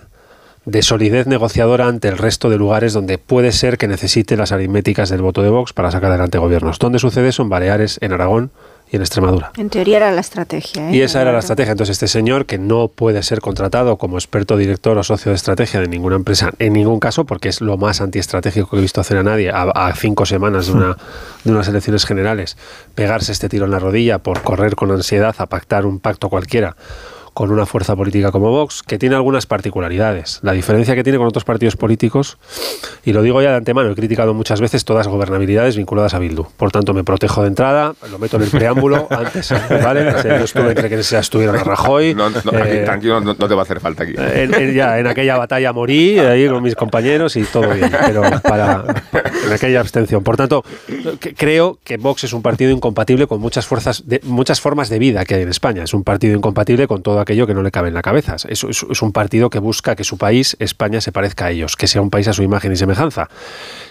[0.66, 5.10] de solidez negociadora ante el resto de lugares donde puede ser que necesite las aritméticas
[5.10, 6.80] del voto de Vox para sacar adelante gobiernos.
[6.80, 7.44] ¿Dónde sucede eso?
[7.44, 8.52] En Baleares, en Aragón
[8.92, 9.52] y en Extremadura.
[9.58, 10.90] En teoría era la estrategia.
[10.90, 10.96] ¿eh?
[10.96, 11.72] Y esa era la estrategia.
[11.72, 15.80] Entonces, este señor, que no puede ser contratado como experto director o socio de estrategia
[15.80, 19.18] de ninguna empresa, en ningún caso, porque es lo más antiestratégico que he visto hacer
[19.18, 20.98] a nadie, a, a cinco semanas de, una,
[21.44, 22.58] de unas elecciones generales,
[22.96, 26.76] pegarse este tiro en la rodilla por correr con ansiedad a pactar un pacto cualquiera
[27.34, 30.40] con una fuerza política como Vox, que tiene algunas particularidades.
[30.42, 32.38] La diferencia que tiene con otros partidos políticos,
[33.04, 36.46] y lo digo ya de antemano, he criticado muchas veces todas gobernabilidades vinculadas a Bildu.
[36.58, 39.54] Por tanto, me protejo de entrada, lo meto en el preámbulo antes,
[39.84, 40.08] ¿vale?
[40.08, 42.14] O sea, Yo estuve entre quienes estuvieron a Rajoy.
[42.16, 44.14] No, no, aquí, eh, tranquilo, no, no te va a hacer falta aquí.
[44.18, 48.22] en, en- ya, en aquella batalla morí ahí con mis compañeros y todo bien, pero
[48.42, 48.84] para,
[49.46, 50.24] en aquella abstención.
[50.24, 50.64] Por tanto,
[51.38, 55.26] creo que Vox es un partido incompatible con muchas fuerzas, de, muchas formas de vida
[55.26, 55.84] que hay en España.
[55.84, 58.36] Es un partido incompatible con aquello que no le cabe en la cabeza.
[58.36, 61.76] Es, es- es un partido que busca que su país, España, se parezca a ellos,
[61.76, 63.30] que sea un país a su imagen y semejanza.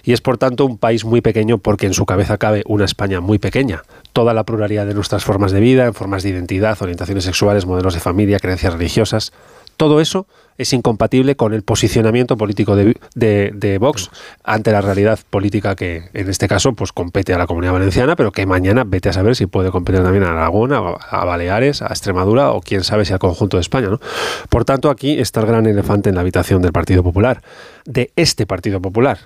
[0.04, 3.20] Y es, por tanto, un país muy pequeño porque en su cabeza cabe una España
[3.20, 3.82] muy pequeña.
[4.12, 7.94] Toda la pluralidad de nuestras formas de vida, en formas de identidad, orientaciones sexuales, modelos
[7.94, 9.32] de familia, creencias religiosas,
[9.76, 10.26] todo eso
[10.58, 14.10] es incompatible con el posicionamiento político de, de- Vox
[14.42, 18.32] ante la realidad política que, en este caso, pues compete a la Comunidad Valenciana, pero
[18.32, 21.86] que mañana vete a saber si puede competir también a Aragón, a, a Baleares, a
[21.86, 23.88] Extremadura o quién sabe si al conjunto de España.
[23.88, 24.00] ¿no?
[24.48, 27.40] Por tanto, aquí está el gran elefante en la habitación del Partido Popular,
[27.84, 29.18] de este Partido Popular,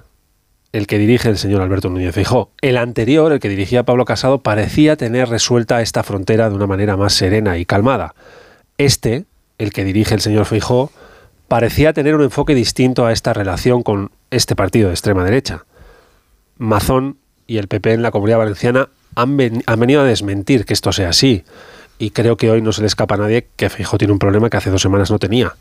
[0.73, 2.51] el que dirige el señor Alberto Núñez Feijóo.
[2.61, 6.97] El anterior, el que dirigía Pablo Casado, parecía tener resuelta esta frontera de una manera
[6.99, 8.15] más serena y calmada.
[8.79, 9.25] Este,
[9.59, 10.91] el que dirige el señor Feijóo,
[11.53, 15.67] parecía tener un enfoque distinto a esta relación con este partido de extrema derecha.
[16.57, 20.73] Mazón y el PP en la Comunidad Valenciana han, ven- han venido a desmentir que
[20.73, 21.45] esto sea así.
[21.99, 24.49] Y creo que hoy no se le escapa a nadie que Feijóo tiene un problema
[24.49, 25.53] que hace dos semanas no tenía.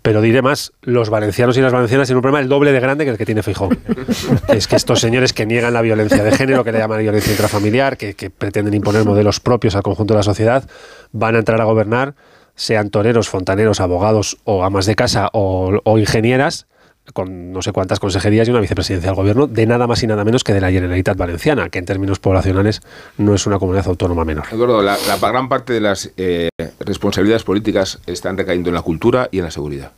[0.00, 3.04] Pero diré más, los valencianos y las valencianas tienen un problema el doble de grande
[3.04, 3.70] que el que tiene Feijóo.
[4.48, 7.96] es que estos señores que niegan la violencia de género, que le llaman violencia intrafamiliar,
[7.96, 10.68] que, que pretenden imponer modelos propios al conjunto de la sociedad,
[11.10, 12.14] van a entrar a gobernar,
[12.54, 16.66] sean toreros, fontaneros, abogados o amas de casa o, o ingenieras,
[17.14, 20.24] con no sé cuántas consejerías y una vicepresidencia del gobierno, de nada más y nada
[20.24, 22.80] menos que de la Generalitat Valenciana, que en términos poblacionales
[23.18, 24.44] no es una comunidad autónoma menor.
[24.52, 26.48] Eduardo, la, la gran parte de las eh,
[26.78, 29.92] responsabilidades políticas están recayendo en la cultura y en la seguridad,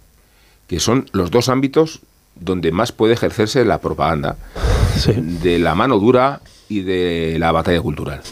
[0.67, 2.01] que son los dos ámbitos
[2.37, 4.37] donde más puede ejercerse la propaganda,
[5.07, 8.23] de la mano dura y de la batalla cultural,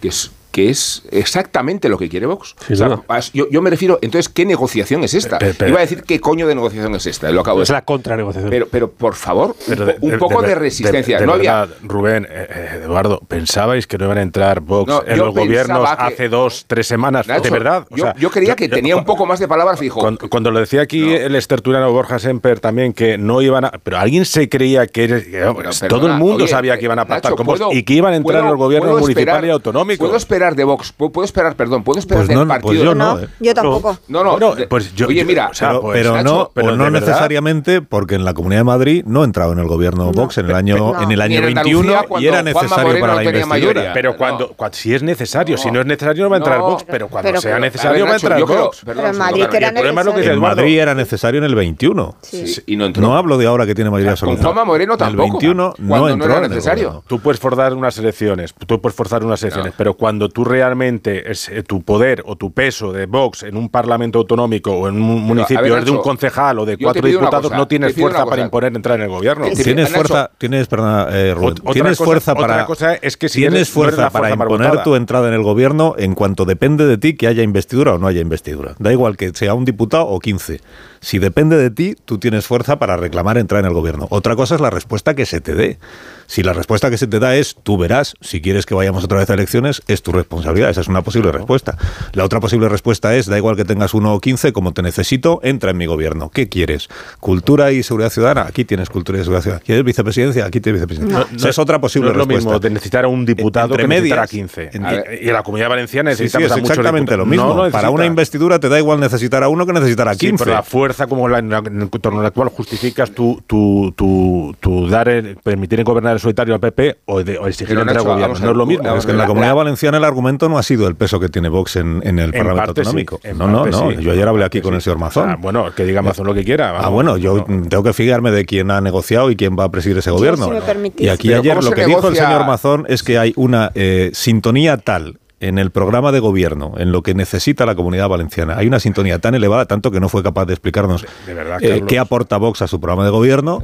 [0.00, 2.54] que es que es exactamente lo que quiere Vox.
[2.70, 3.00] O sea,
[3.32, 5.38] yo, yo me refiero, entonces, ¿qué negociación es esta?
[5.38, 7.70] Pero- pero- Iba a decir qué coño de negociación es esta, lo acabo de Es
[7.70, 8.50] la contranegociación.
[8.50, 11.20] Pero, pero por favor, Pero un, po- un poco de, resistencia.
[11.20, 15.02] no había, verdad, Rubén, eh, eh, Eduardo, ¿pensabais que no iban a entrar Vox No,
[15.06, 17.26] en los gobiernos que- hace dos, tres semanas?
[17.28, 17.86] Nacho, de verdad.
[17.90, 20.00] o yo, sea, yo creía que tenía un poco más de palabra fijo.
[20.00, 23.70] Cuando, cuando lo decía aquí el esterturiano Borja Semper también que no iban a.
[23.82, 25.06] Pero alguien se creía que.
[25.08, 27.94] todo perdona, el mundo oye, sabía que iban a pactar con Vox ¿puedo- y que
[27.94, 30.04] iban a entrar en los gobiernos municipal y autonómico.
[30.04, 32.68] Puedo esperar de Vox, puedo, puedo esperar, perdón, puedo esperar Pues del no, no, partido.
[32.72, 33.28] pues yo no, ¿eh?
[33.40, 33.98] Yo tampoco.
[34.08, 36.76] No, no, Bueno, pues yo- oye, mira, o sea, pero, pues, pero Nacho, no, pero
[36.76, 40.46] no necesariamente porque en la Comunidad de Madrid no entraba en el gobierno Vox en
[40.46, 41.02] el año, no.
[41.02, 43.90] en el año en 21 Andalucía, y era necesario para la investidura.
[43.92, 46.64] Pero cuando, cua- si es necesario, si no es necesario no va a entrar No.
[46.70, 48.80] Vox, pero cuando Pero- sea necesario va a entrar Vox.
[48.84, 50.40] Pero en Madrid era dice En.
[50.40, 52.14] Madrid era necesario en el 21.
[52.22, 53.02] Sí, y no entró.
[53.02, 54.42] No hablo de ahora que tiene mayoría Con absoluta.
[54.42, 57.02] Juanma Moreno En el tampoco, 21 no cuando no entró necesario.
[57.06, 61.48] Tú puedes forzar unas elecciones, tú puedes forzar unas elecciones, pero cuando tú realmente es,
[61.48, 65.22] eh, tu poder o tu peso de Vox en un parlamento autonómico o en un
[65.22, 68.74] municipio es de un concejal o de cuatro diputados, cosa, no tienes fuerza para imponer
[68.74, 69.46] entrar en el gobierno.
[69.46, 72.66] Sí, sí, Tienes Nacho, fuerza, tienes, perdona, eh, Rubén, otra tienes cosa- fuerza otra para
[72.66, 75.42] cosa es que si tienes eres- no eres fuerza para imponer tu entrada en el
[75.42, 78.74] gobierno en cuanto depende de ti que haya investidura o no haya investidura.
[78.78, 80.60] Da igual que sea un diputado o 15.
[81.00, 84.06] Si depende de ti, tú tienes fuerza para reclamar entrar en el gobierno.
[84.10, 85.78] Otra cosa es la respuesta que se te dé.
[86.26, 89.18] Si la respuesta que se te da es tú verás, si quieres que vayamos otra
[89.18, 90.70] vez a elecciones, es tu responsabilidad.
[90.70, 91.76] Esa es una posible respuesta.
[92.12, 95.40] La otra posible respuesta es, da igual que tengas uno o quince, como te necesito,
[95.42, 96.28] entra en mi gobierno.
[96.30, 96.88] ¿Qué quieres?
[97.18, 98.42] ¿Cultura y seguridad ciudadana?
[98.46, 99.64] Aquí tienes cultura y seguridad ciudadana.
[99.64, 100.44] ¿Quieres vicepresidencia?
[100.44, 101.26] Aquí tienes vicepresidencia.
[101.42, 102.48] No, es otra posible no es lo respuesta.
[102.50, 104.30] mismo de necesitar a un diputado Entre que necesitar a medias.
[104.30, 104.70] 15.
[104.74, 107.16] En- A ver, y en la Comunidad Valenciana Sí, sí, necesitamos es a muchos exactamente
[107.16, 107.70] lo mismo.
[107.72, 110.44] Para una investidura te da igual necesitar a uno que necesitar a Sí, 15.
[110.44, 114.54] pero la fuerza como la, en la- en el entorno actual justificas tu, tu, tu,
[114.60, 118.04] tu dar el- permitir gobernar el solitario al PP o, de, o exigir entrar al
[118.04, 118.38] gobierno.
[118.40, 118.94] No es lo mismo.
[118.96, 121.48] Es que en la Comunidad Valenciana el argumento no ha sido el peso que tiene
[121.48, 123.20] Vox en, en el En Parlamento parte sí, Autonómico.
[123.22, 123.90] en no, no, no.
[123.90, 123.96] sí.
[124.02, 125.30] Yo ayer hablé aquí con el señor Mazón.
[125.30, 126.70] Ah, bueno, que diga Mazón lo que quiera.
[126.70, 126.92] Ah, vamos.
[126.92, 130.10] bueno, yo tengo que fijarme de quién ha negociado y quién va a presidir ese
[130.10, 130.44] gobierno.
[130.46, 132.24] si me y aquí Pero ayer ¿cómo lo que dijo el negocia?
[132.26, 136.92] señor Mazón es que hay una eh, sintonía tal en el programa de gobierno, en
[136.92, 138.56] lo que necesita la comunidad valenciana.
[138.56, 141.82] Hay una sintonía tan elevada, tanto que no fue capaz de explicarnos de verdad, eh,
[141.88, 143.62] qué aporta Vox a su programa de gobierno.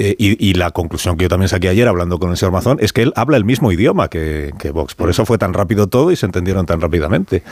[0.00, 2.78] Eh, y, y la conclusión que yo también saqué ayer hablando con el señor Mazón
[2.80, 4.94] es que él habla el mismo idioma que, que Vox.
[4.94, 7.42] Por eso fue tan rápido todo y se entendieron tan rápidamente.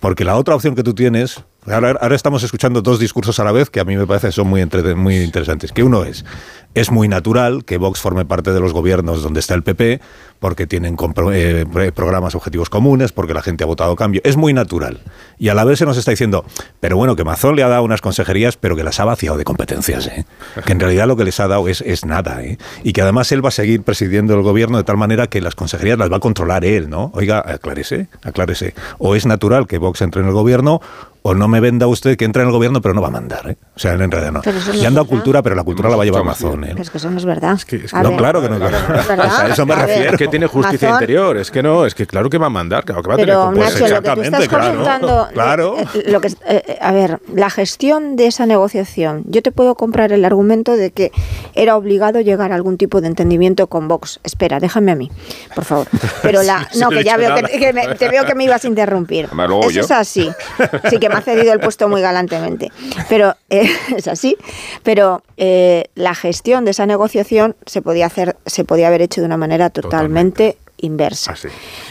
[0.00, 3.52] Porque la otra opción que tú tienes, ahora, ahora estamos escuchando dos discursos a la
[3.52, 5.72] vez que a mí me parece son muy, entre- muy interesantes.
[5.72, 6.24] Que uno es,
[6.74, 10.00] es muy natural que Vox forme parte de los gobiernos donde está el PP,
[10.38, 10.96] porque tienen
[11.34, 14.22] eh, programas objetivos comunes, porque la gente ha votado cambio.
[14.24, 15.00] Es muy natural.
[15.38, 16.46] Y a la vez se nos está diciendo,
[16.80, 19.44] pero bueno, que Mazón le ha dado unas consejerías, pero que las ha vaciado de
[19.44, 20.06] competencias.
[20.06, 20.24] ¿eh?
[20.64, 22.42] Que en realidad lo que les ha dado es, es nada.
[22.42, 22.56] ¿eh?
[22.84, 25.54] Y que además él va a seguir presidiendo el gobierno de tal manera que las
[25.54, 27.10] consejerías las va a controlar él, ¿no?
[27.14, 28.72] Oiga, aclárese, aclárese.
[28.96, 30.80] O es natural que Vox entre en el gobierno,
[31.22, 33.50] o no me venda usted que entra en el gobierno, pero no va a mandar.
[33.50, 33.56] ¿eh?
[33.76, 34.40] O sea, en realidad no.
[34.42, 36.64] Pero Le han dado cultura, pero la cultura la va a llevar Mazón.
[36.64, 36.68] ¿eh?
[36.70, 37.58] Pero es que eso no es verdad.
[37.92, 38.54] No, ver, claro que no.
[38.54, 38.80] es verdad.
[39.30, 40.10] O sea, a eso me A ver, refiero.
[40.12, 41.36] Es que tiene justicia Mazón- interior.
[41.36, 42.84] Es que no, es que claro que va a mandar.
[42.84, 43.52] Claro que va a tener Pero.
[43.52, 45.76] Nacho, lo que tú estás claro, comentando, claro.
[45.78, 49.74] eh, lo que, eh, eh, a ver, la gestión de esa negociación, yo te puedo
[49.74, 51.10] comprar el argumento de que
[51.54, 54.20] era obligado llegar a algún tipo de entendimiento con Vox.
[54.24, 55.10] Espera, déjame a mí,
[55.54, 55.86] por favor.
[56.22, 59.26] Pero la, no, que ya veo que, me- te veo que me ibas a interrumpir.
[59.26, 59.80] Eso yo.
[59.82, 60.30] es así.
[60.88, 62.72] Sí que me ha cedido el puesto muy galantemente.
[63.08, 64.36] Pero eh, es así.
[64.82, 69.26] Pero eh, la gestión de esa negociación se podía hacer, se podía haber hecho de
[69.26, 71.34] una manera totalmente inversa.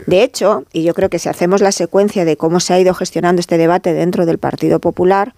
[0.07, 2.93] De hecho, y yo creo que si hacemos la secuencia de cómo se ha ido
[2.93, 5.33] gestionando este debate dentro del Partido Popular,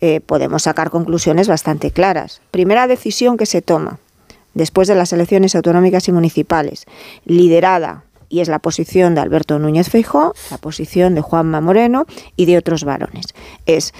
[0.00, 2.40] eh, podemos sacar conclusiones bastante claras.
[2.50, 3.98] Primera decisión que se toma
[4.54, 6.84] después de las elecciones autonómicas y municipales,
[7.24, 12.46] liderada y es la posición de Alberto Núñez Feijó, la posición de Juanma Moreno y
[12.46, 13.26] de otros varones.
[13.66, 13.92] Es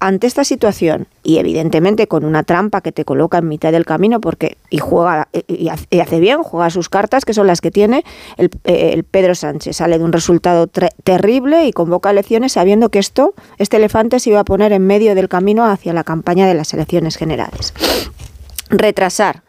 [0.00, 4.20] ante esta situación y evidentemente con una trampa que te coloca en mitad del camino
[4.20, 8.04] porque y juega y hace- bien juega sus cartas que son las que tiene
[8.36, 13.00] el, eh, el Pedro Sánchez sale de un resultado terrible y convoca elecciones sabiendo que
[13.00, 16.54] esto este elefante se iba a poner en medio del camino hacia la campaña de
[16.54, 17.74] las elecciones generales
[18.70, 19.42] retrasar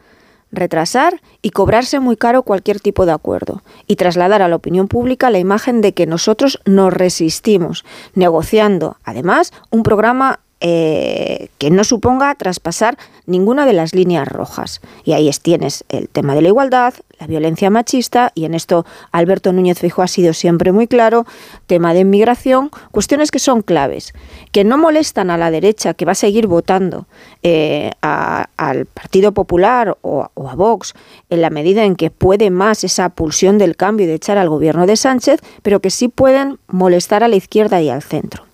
[0.51, 5.29] retrasar y cobrarse muy caro cualquier tipo de acuerdo y trasladar a la opinión pública
[5.29, 12.35] la imagen de que nosotros nos resistimos, negociando además un programa eh, que no suponga
[12.35, 14.81] traspasar ninguna de las líneas rojas.
[15.05, 18.85] Y ahí es, tienes el tema de la igualdad, la violencia machista, y en esto
[19.11, 21.25] Alberto Núñez Feijóo ha sido siempre muy claro,
[21.67, 24.13] tema de inmigración, cuestiones que son claves,
[24.51, 27.05] que no molestan a la derecha, que va a seguir votando
[27.43, 30.93] eh, al Partido Popular o, o a Vox
[31.29, 34.49] en la medida en que puede más esa pulsión del cambio y de echar al
[34.49, 38.48] gobierno de Sánchez, pero que sí pueden molestar a la izquierda y al centro.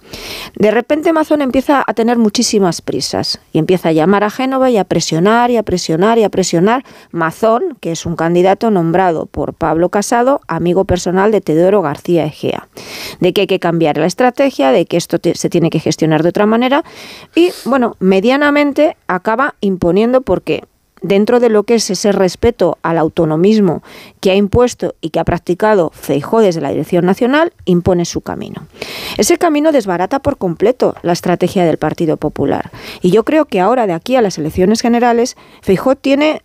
[0.56, 4.78] De repente Mazón empieza a tener muchísimas prisas y empieza a llamar a Génova y
[4.78, 6.84] a presionar y a presionar y a presionar.
[7.12, 12.68] Mazón, que es un candidato nombrado por Pablo Casado, amigo personal de Teodoro García Egea,
[13.20, 16.30] de que hay que cambiar la estrategia, de que esto se tiene que gestionar de
[16.30, 16.84] otra manera
[17.36, 20.64] y, bueno, medianamente acaba imponiendo porque
[21.02, 23.84] dentro de lo que es ese respeto al autonomismo
[24.22, 28.68] que ha impuesto y que ha practicado Feijó desde la Dirección Nacional, impone su camino.
[29.18, 32.72] Ese camino desbarata por completo la estrategia del Partido Popular.
[33.02, 36.42] Y yo creo que ahora, de aquí a las elecciones generales, Feijó tiene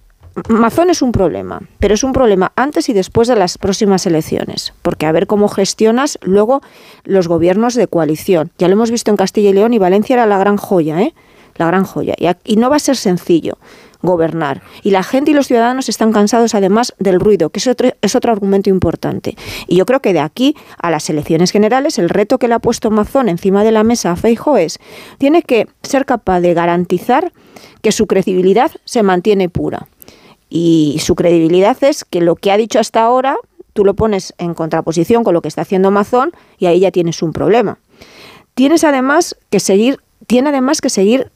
[0.48, 4.72] Mazón es un problema, pero es un problema antes y después de las próximas elecciones,
[4.80, 6.62] porque a ver cómo gestionas luego
[7.04, 8.50] los gobiernos de coalición.
[8.56, 11.14] Ya lo hemos visto en Castilla y León y Valencia era la gran joya, ¿eh?
[11.56, 12.14] La gran joya.
[12.44, 13.58] Y, no va a ser sencillo
[14.02, 14.62] gobernar.
[14.82, 18.14] Y la gente y los ciudadanos están cansados además del ruido, que es otro, es
[18.14, 19.36] otro argumento importante.
[19.66, 22.58] Y yo creo que de aquí a las elecciones generales el reto que le ha
[22.58, 24.78] puesto Mazón encima de la mesa a Feijo es,
[25.18, 27.32] tiene que ser capaz de garantizar
[27.82, 29.88] que su credibilidad se mantiene pura.
[30.48, 33.36] Y su credibilidad es que lo que ha dicho hasta ahora,
[33.72, 37.22] tú lo pones en contraposición con lo que está haciendo Mazón y ahí ya tienes
[37.22, 37.78] un problema.
[38.54, 41.30] Tienes además que seguir, tiene además que seguir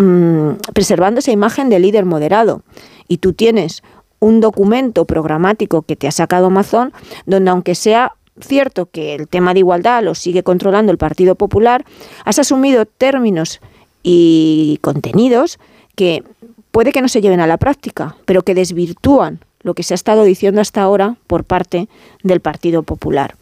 [0.00, 2.62] mm, preservando esa imagen de líder moderado.
[3.08, 3.82] Y tú tienes
[4.18, 6.92] un documento programático que te ha sacado Amazon,
[7.26, 11.84] donde aunque sea cierto que el tema de igualdad lo sigue controlando el Partido Popular,
[12.24, 13.60] has asumido términos
[14.02, 15.58] y contenidos
[15.94, 16.22] que
[16.70, 19.96] puede que no se lleven a la práctica, pero que desvirtúan lo que se ha
[19.96, 21.88] estado diciendo hasta ahora por parte
[22.22, 23.36] del Partido Popular.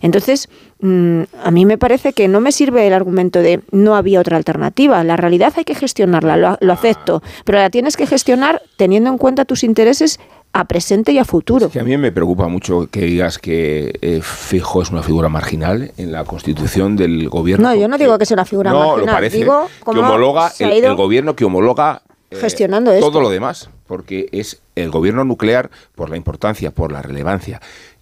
[0.00, 0.48] Entonces,
[0.80, 4.36] mm, a mí me parece que no me sirve el argumento de no había otra
[4.36, 5.02] alternativa.
[5.04, 9.18] La realidad hay que gestionarla, lo, lo acepto, pero la tienes que gestionar teniendo en
[9.18, 10.18] cuenta tus intereses
[10.52, 11.70] a presente y a futuro.
[11.70, 15.92] que a mí me preocupa mucho que digas que eh, Fijo es una figura marginal
[15.96, 17.68] en la constitución del gobierno.
[17.68, 19.06] No, yo no digo que sea una figura no, marginal.
[19.06, 19.36] lo parece.
[19.36, 24.90] Digo que homologa el, gobierno que homologa eh, gestionando todo lo demás, porque es el
[24.90, 27.60] gobierno nuclear por la importancia, por la relevancia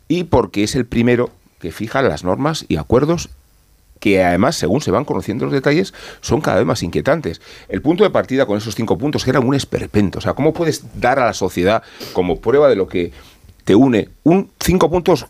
[0.09, 3.31] y porque es el primero que fija las normas y acuerdos
[4.01, 7.41] que además, según se van conociendo los detalles, son cada vez más inquietantes.
[7.69, 10.19] El punto de partida con esos cinco puntos era un esperpento.
[10.19, 11.83] O sea, ¿cómo puedes dar a la sociedad
[12.13, 13.13] como prueba de lo que
[13.65, 15.27] te une un cinco puntos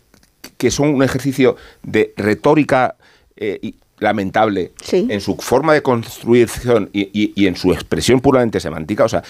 [0.57, 2.95] que son un ejercicio de retórica
[3.37, 4.73] eh, y- lamentable
[5.09, 9.05] en su forma de construcción y, y- y en su expresión puramente semántica?
[9.05, 9.23] O sea,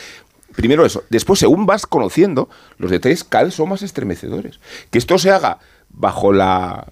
[0.56, 1.04] primero eso.
[1.12, 4.60] Después, según vas conociendo, los detalles cada vez son más estremecedores.
[4.90, 5.60] Que esto se haga
[5.98, 6.88] bajo la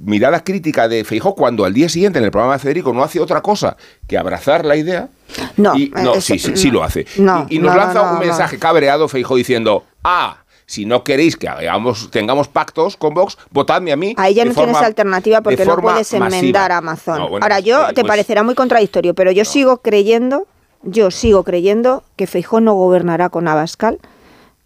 [0.00, 3.20] mirada crítica de Feijó cuando al día siguiente en el programa de Federico no hace
[3.20, 3.76] otra cosa
[4.06, 5.08] que abrazar la idea.
[5.56, 7.06] No, y, no sí, sí, sí lo hace.
[7.16, 11.02] no, y, y nos no, no, lanza un mensaje cabreado Feijó diciendo, ah, si no
[11.02, 14.14] queréis que hagamos, tengamos pactos con Vox, votadme a mí.
[14.18, 16.26] Ahí ya no tienes alternativa porque no puedes masiva".
[16.26, 17.28] enmendar a Amazon.
[17.30, 20.46] Bueno, Ahora, yo pues- te pues- parecerá muy contradictorio, pero yo sigo creyendo,
[20.82, 23.98] yo sigo creyendo que Feijó no gobernará con Abascal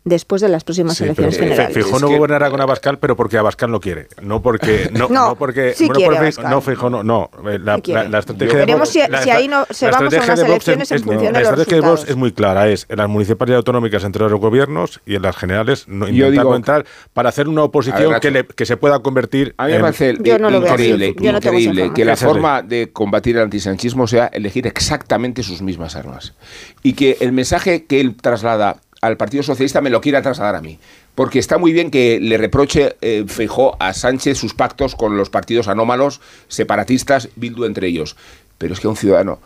[0.04, 1.74] después de las próximas Sí, pero elecciones Fe- generales.
[1.74, 4.08] Feijóo no gobernará con Abascal, pero porque Abascal lo quiere.
[4.20, 4.90] No porque.
[4.92, 5.74] No, No, no porque.
[5.74, 6.00] sí bueno,
[6.34, 7.02] por no, Feijóo no.
[7.02, 7.30] no.
[7.48, 8.02] Eh, La, Sí quiere.
[8.04, 10.34] la- la estrategia de Veremos Vox- si- la si ahí no- se vamos a estrategia
[10.34, 12.98] unas elecciones en es- función de La estrategia de Vox es muy clara: es en
[12.98, 16.84] las municipales y autonómicas entre los gobiernos y en las generales no, Yo digo- entrar
[17.12, 19.82] para hacer una oposición que, le- que se pueda convertir A mí me en.
[19.82, 20.82] parece Yo no lo veo así.
[20.90, 26.34] increíble, increíble que la forma de combatir el antisanchismo sea elegir exactamente sus mismas armas.
[26.82, 30.62] Y que el mensaje que él traslada al Partido Socialista me lo quiera trasladar a
[30.62, 30.78] mí.
[31.14, 35.28] Porque está muy bien que le reproche eh, Feijó a Sánchez sus pactos con los
[35.28, 38.16] partidos anómalos, separatistas, Bildu entre ellos.
[38.56, 39.40] Pero es que un ciudadano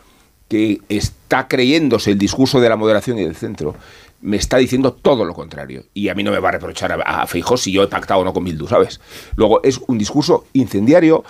[0.47, 3.75] que está creyéndose el discurso de la moderación y del centro,
[4.21, 5.83] me está diciendo todo lo contrario.
[5.93, 8.21] Y a mí no me va a reprochar a, a Feijó si yo he pactado
[8.21, 9.01] o no con Bildu, ¿sabes?
[9.35, 11.25] Luego, es un discurso incendiario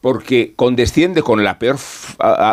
[0.00, 1.76] porque condesciende con el peor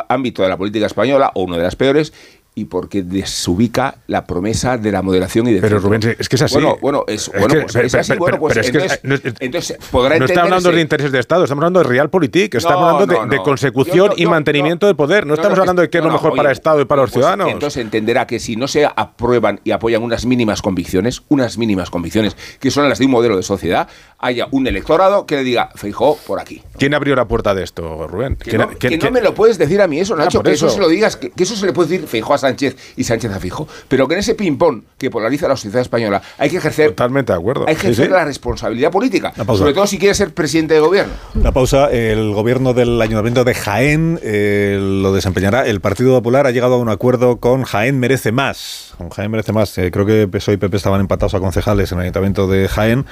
[0.10, 2.14] ámbito de la política española, o uno de las peores,
[2.58, 5.80] y porque desubica la promesa de la moderación y del Pero.
[5.80, 6.54] Rubén, es que es así.
[6.56, 8.10] Bueno, bueno, es, bueno, pues pero- es así.
[8.14, 11.12] pero- bueno, pues es que entonces, no es- entonces podrá No está hablando de intereses
[11.12, 14.24] de Estado, estamos hablando de realpolitik, estamos No, hablando de, no, de consecución Yo- yo-
[14.24, 15.26] y mantenimiento del poder.
[15.28, 17.12] No, estamos hablando de qué es lo mejor oye, para el Estado y para los
[17.12, 17.50] pues ciudadanos.
[17.52, 22.38] Entonces entenderá que si no se aprueban y apoyan unas mínimas convicciones, unas mínimas convicciones,
[22.60, 23.88] que son las de un modelo de sociedad,
[24.20, 26.64] haya un electorado que le diga, Feijó, por aquí.
[26.80, 28.38] ¿Quién abrió la puerta de esto, Rubén?
[28.38, 30.56] Que, ¿Quién- no, quién- me lo puedes decir a mí eso, Nacho, Ah, por que
[30.56, 30.70] eso.
[30.70, 33.32] se lo digas, que, que eso se le puede decir Feijó a Sánchez y Sánchez
[33.32, 36.90] a Fijo, pero que en ese ping-pong que polariza la sociedad española hay que ejercer,
[36.90, 37.66] Totalmente de acuerdo.
[37.68, 38.12] hay que ejercer sí.
[38.12, 41.14] la responsabilidad política, sobre todo si quieres ser presidente de gobierno.
[41.42, 45.66] La pausa, el gobierno del Ayuntamiento de Jaén eh, lo desempeñará.
[45.66, 48.94] El Partido Popular ha llegado a un acuerdo con Jaén Merece Más.
[48.98, 49.78] Con Jaén Merece Más.
[49.78, 53.06] Eh, creo que PSOE y PP estaban empatados a concejales en el Ayuntamiento de Jaén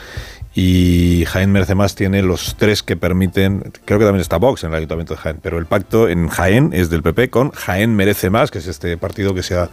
[0.56, 4.70] y Jaén Merece Más tiene los tres que permiten, creo que también está Vox en
[4.70, 8.30] el Ayuntamiento de Jaén, pero el pacto en Jaén es del PP con Jaén Merece
[8.30, 9.70] Más, que es este partido que se ha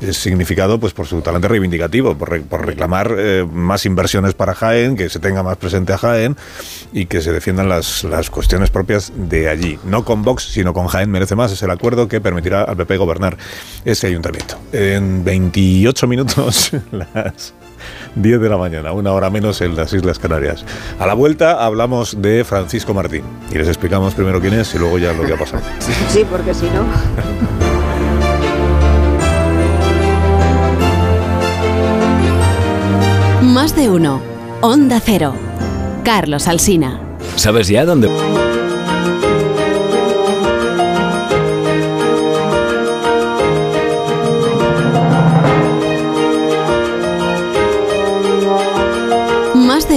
[0.00, 4.54] eh, significado pues por su talante reivindicativo, por, re- por reclamar eh, más inversiones para
[4.54, 6.36] Jaén, que se tenga más presente a Jaén
[6.92, 9.78] y que se defiendan las, las cuestiones propias de allí.
[9.84, 11.52] No con Vox, sino con Jaén Merece Más.
[11.52, 13.36] Es el acuerdo que permitirá al PP gobernar
[13.84, 14.58] ese ayuntamiento.
[14.72, 17.52] En 28 minutos, las
[18.14, 20.64] 10 de la mañana, una hora menos en las Islas Canarias.
[20.98, 24.98] A la vuelta hablamos de Francisco Martín y les explicamos primero quién es y luego
[24.98, 25.62] ya lo que ha pasado.
[26.08, 26.84] Sí, porque si no.
[33.42, 34.20] Más de uno.
[34.60, 35.34] Onda Cero.
[36.04, 37.00] Carlos Alsina.
[37.36, 38.08] ¿Sabes ya dónde?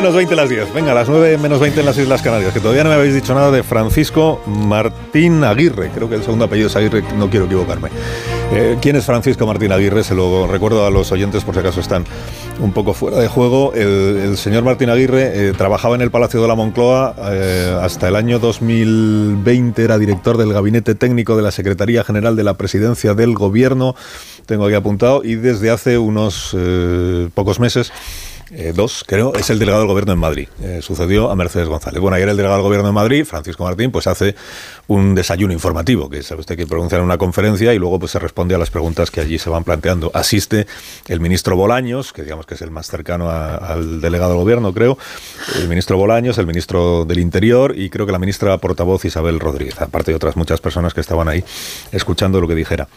[0.00, 0.72] 20 las 10.
[0.72, 2.54] Venga, las 9 menos 20 en las Islas Canarias.
[2.54, 5.90] Que todavía no me habéis dicho nada de Francisco Martín Aguirre.
[5.94, 7.90] Creo que el segundo apellido es Aguirre, no quiero equivocarme.
[8.50, 10.02] Eh, ¿Quién es Francisco Martín Aguirre?
[10.02, 12.06] Se lo recuerdo a los oyentes por si acaso están
[12.60, 13.74] un poco fuera de juego.
[13.74, 18.16] El, señor Martín Aguirre eh, trabajaba en el Palacio de la Moncloa eh, hasta el
[18.16, 19.84] año 2020.
[19.84, 23.94] Era director del Gabinete Técnico de la Secretaría General de la Presidencia del Gobierno.
[24.46, 25.20] Tengo aquí apuntado.
[25.22, 26.56] Y desde hace unos
[27.34, 27.92] pocos meses
[28.50, 30.48] eh, dos, creo, es el delegado del gobierno en Madrid.
[30.62, 32.00] Eh, sucedió a Mercedes González.
[32.00, 34.34] Bueno, ayer el delegado del gobierno en Madrid, Francisco Martín, pues hace
[34.88, 38.18] un desayuno informativo, que sabe usted que pronuncia en una conferencia y luego pues se
[38.18, 40.10] responde a las preguntas que allí se van planteando.
[40.14, 40.66] Asiste
[41.06, 44.98] el ministro Bolaños, que digamos que es el más cercano al delegado del gobierno, creo,
[45.56, 49.80] el ministro Bolaños, el ministro del Interior y creo que la ministra portavoz Isabel Rodríguez,
[49.80, 51.44] aparte de otras muchas personas que estaban ahí
[51.92, 52.88] escuchando lo que dijera.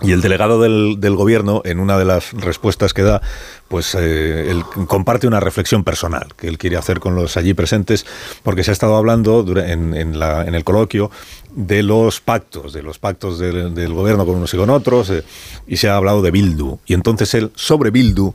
[0.00, 3.20] Y el delegado del, del, gobierno, en una de las respuestas que da,
[3.66, 8.06] pues eh, él comparte una reflexión personal que él quiere hacer con los allí presentes,
[8.44, 11.10] porque se ha estado hablando en, en, la, en el coloquio
[11.50, 15.24] de los pactos, de los pactos del, del gobierno con unos y con otros, eh,
[15.66, 16.78] y se ha hablado de Bildu.
[16.86, 18.34] Y entonces él, sobre Bildu,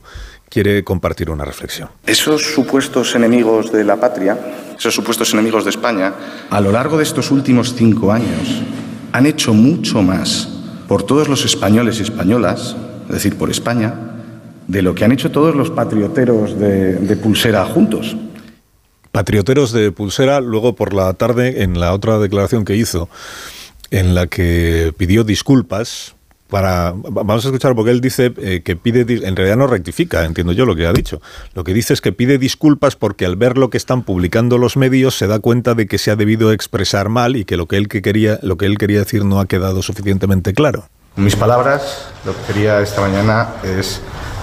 [0.50, 1.88] quiere compartir una reflexión.
[2.06, 4.38] Esos supuestos enemigos de la patria,
[4.78, 6.12] esos supuestos enemigos de España,
[6.50, 8.62] a lo largo de estos últimos cinco años,
[9.12, 10.48] han hecho mucho más
[10.88, 12.76] por todos los españoles y españolas,
[13.06, 13.94] es decir, por España,
[14.68, 18.16] de lo que han hecho todos los patrioteros de, Pulsera juntos.
[19.12, 23.08] Patrioteros de Pulsera, luego por la tarde, en la otra declaración que hizo,
[23.90, 26.14] en la que pidió disculpas
[26.54, 30.52] para vamos a escuchar porque él dice eh, que pide en realidad no rectifica entiendo
[30.52, 31.20] yo lo que ha dicho.
[31.52, 34.76] Lo que dice es que pide disculpas porque al ver lo que están publicando los
[34.76, 37.76] medios se da cuenta de que se ha debido expresar mal y que lo que
[37.76, 40.84] él que quería lo que él quería decir no ha quedado suficientemente claro.
[41.16, 44.00] Mis palabras lo que quería esta mañana es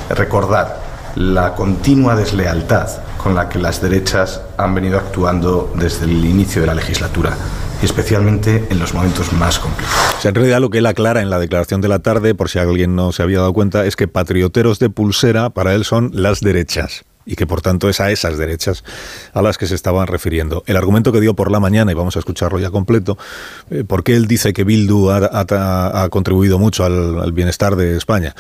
[0.10, 0.82] recordar
[1.16, 2.90] la continua deslealtad
[3.24, 7.38] con la que las derechas han venido actuando desde el inicio de la legislatura
[7.82, 10.26] especialmente en los momentos más complicados.
[10.26, 12.96] en realidad lo que él aclara en la declaración de la tarde, por si alguien
[12.96, 17.06] no se había dado cuenta, es que patrioteros de pulsera para él son las derechas
[17.26, 18.84] y que por tanto es a esas derechas
[19.34, 20.64] a las que se estaban refiriendo.
[20.66, 23.18] El argumento que dio por la mañana, y vamos a escucharlo ya completo,
[23.70, 28.36] eh, ¿por qué él dice que Bildu ha, contribuido mucho al, al, bienestar de España?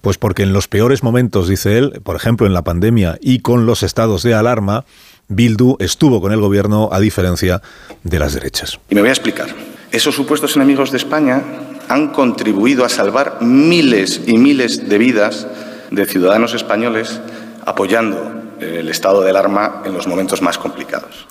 [0.00, 3.66] Pues porque en los peores momentos, dice él, por ejemplo en la pandemia y con
[3.66, 4.84] los estados de alarma,
[5.28, 7.62] Bildu estuvo con el gobierno a diferencia
[8.02, 8.78] de las derechas.
[8.90, 9.48] Y me voy a explicar.
[9.90, 11.42] Esos supuestos enemigos de España
[11.88, 15.46] han contribuido a salvar miles y miles de vidas
[15.90, 17.20] de ciudadanos españoles
[17.64, 21.26] apoyando el estado de alarma en los momentos más complicados.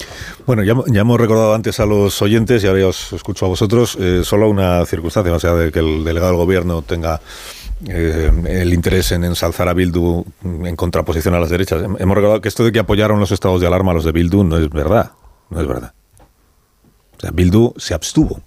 [0.46, 4.22] Bueno, ya, hemos recordado antes a los oyentes y ahora os escucho a vosotros, eh,
[4.24, 7.20] solo una circunstancia, o sea, de que el delegado del gobierno tenga
[7.88, 11.84] eh, el interés en ensalzar a Bildu en contraposición a las derechas.
[11.84, 14.44] Hemos recordado que esto de que apoyaron los estados de alarma a los de Bildu
[14.44, 15.12] no es verdad.
[15.50, 15.94] No es verdad.
[17.18, 18.42] O sea, Bildu se abstuvo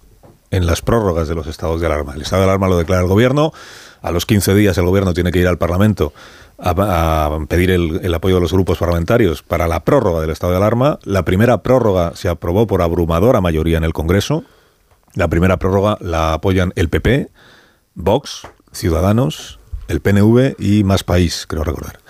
[0.50, 2.14] en las prórrogas de los estados de alarma.
[2.14, 3.52] El estado de alarma lo declara el gobierno.
[4.00, 6.12] A los 15 días el gobierno tiene que ir al Parlamento
[6.58, 10.58] a, pedir el, el, apoyo de los grupos parlamentarios para la prórroga del estado de
[10.58, 10.98] alarma.
[11.04, 14.44] La primera prórroga se aprobó por abrumadora mayoría en el Congreso.
[15.14, 17.30] La primera prórroga la apoyan el PP,
[17.94, 19.58] Vox, Ciudadanos,
[19.88, 22.00] el PNV y Más País, creo recordar.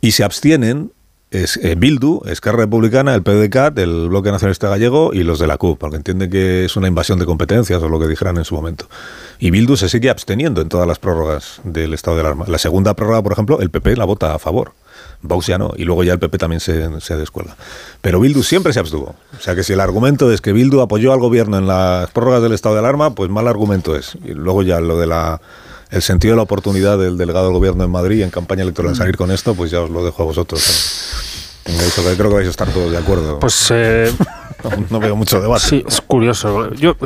[0.00, 0.92] Y se abstienen
[1.30, 5.58] es eh, Bildu, Esquerra Republicana, el PDK, el Bloque Nacionalista Gallego y los de la
[5.58, 8.54] CUP, porque entienden que es una invasión de competencias o lo que dijeran en su
[8.54, 8.86] momento.
[9.40, 12.44] Y Bildu se sigue absteniendo en todas las prórrogas del estado de alarma.
[12.48, 14.72] La segunda prórroga, por ejemplo, el PP la vota a favor.
[15.22, 17.56] Vox ya no, y luego ya el PP también se, se descuelga.
[18.00, 19.16] Pero Bildu siempre se abstuvo.
[19.36, 22.42] O sea que si el argumento es que Bildu apoyó al gobierno en las prórrogas
[22.42, 24.16] del estado de alarma, pues mal argumento es.
[24.24, 25.40] Y luego ya lo de la
[25.90, 29.16] el sentido de la oportunidad del delegado del gobierno en Madrid en campaña electoral salir
[29.16, 31.62] con esto, pues ya os lo dejo a vosotros.
[31.64, 33.38] creo que vais a estar todos de acuerdo.
[33.38, 34.12] Pues eh,
[34.90, 35.64] no, veo mucho debate.
[35.64, 36.72] Sí, es curioso.
[36.74, 36.96] Yo,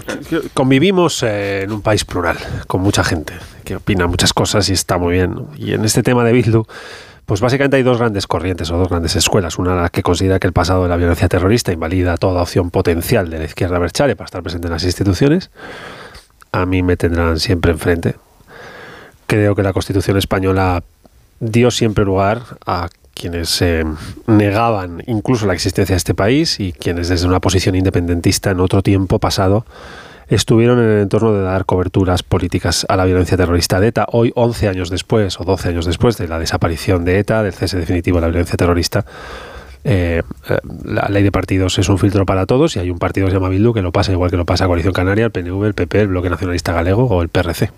[0.55, 5.14] convivimos en un país plural, con mucha gente que opina muchas cosas y está muy
[5.14, 5.47] bien.
[5.57, 6.64] Y en este tema de Bildu,
[7.26, 9.59] pues básicamente hay dos grandes corrientes o dos grandes escuelas.
[9.59, 13.31] Una la que considera que el pasado de la violencia terrorista invalida toda opción potencial
[13.31, 15.51] de la izquierda berchale para estar presente en las instituciones.
[16.51, 18.16] A mí me tendrán siempre enfrente
[19.31, 20.83] creo que la Constitución española
[21.39, 23.85] dio siempre lugar a quienes eh,
[24.26, 28.83] negaban incluso la existencia de este país y quienes desde una posición independentista en otro
[28.83, 29.64] tiempo pasado
[30.28, 34.07] estuvieron en el entorno de dar coberturas políticas a la violencia terrorista de ETA.
[34.11, 37.78] Hoy, 11 años después o 12 años después de la desaparición de ETA, del cese
[37.78, 39.05] definitivo de la violencia terrorista,
[39.85, 43.26] eh, eh, la ley de partidos es un filtro para todos y hay un partido
[43.26, 45.66] que se llama Bildu que lo pasa igual que lo pasa Coalición Canaria, el PNV,
[45.66, 47.70] el PP, el Bloque Nacionalista Galego o el PRC.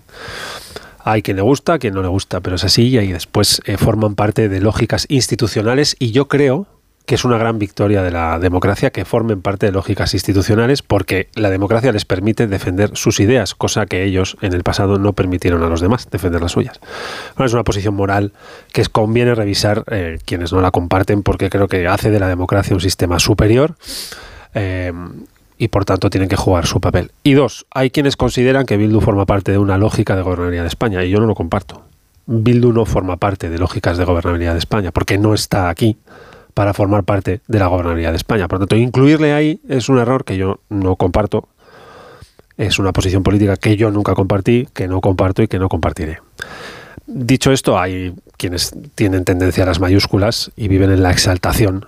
[1.03, 4.15] Hay quien le gusta, quien no le gusta, pero es así y después eh, forman
[4.15, 6.67] parte de lógicas institucionales y yo creo,
[7.05, 11.27] que es una gran victoria de la democracia que formen parte de lógicas institucionales porque
[11.35, 15.63] la democracia les permite defender sus ideas, cosa que ellos en el pasado no permitieron
[15.63, 16.79] a los demás defender las suyas.
[17.37, 18.31] es una posición moral
[18.71, 22.73] que conviene revisar eh, quienes no la comparten porque creo que hace de la democracia
[22.73, 23.75] un sistema superior.
[24.53, 24.93] Eh,
[25.57, 27.11] y por tanto tienen que jugar su papel.
[27.23, 30.69] Y dos, hay quienes consideran que Bildu forma parte de una lógica de gobernabilidad de
[30.69, 31.83] España y yo no lo comparto.
[32.25, 35.97] Bildu no forma parte de lógicas de gobernabilidad de España porque no está aquí
[36.53, 38.47] para formar parte de la gobernabilidad de España.
[38.47, 41.47] Por tanto, incluirle ahí es un error que yo no comparto.
[42.57, 46.19] Es una posición política que yo nunca compartí, que no comparto y que no compartiré.
[47.07, 51.87] Dicho esto, hay quienes tienen tendencia a las mayúsculas y viven en la exaltación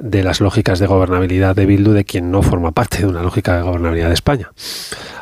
[0.00, 3.56] de las lógicas de gobernabilidad de Bildu de quien no forma parte de una lógica
[3.56, 4.50] de gobernabilidad de España.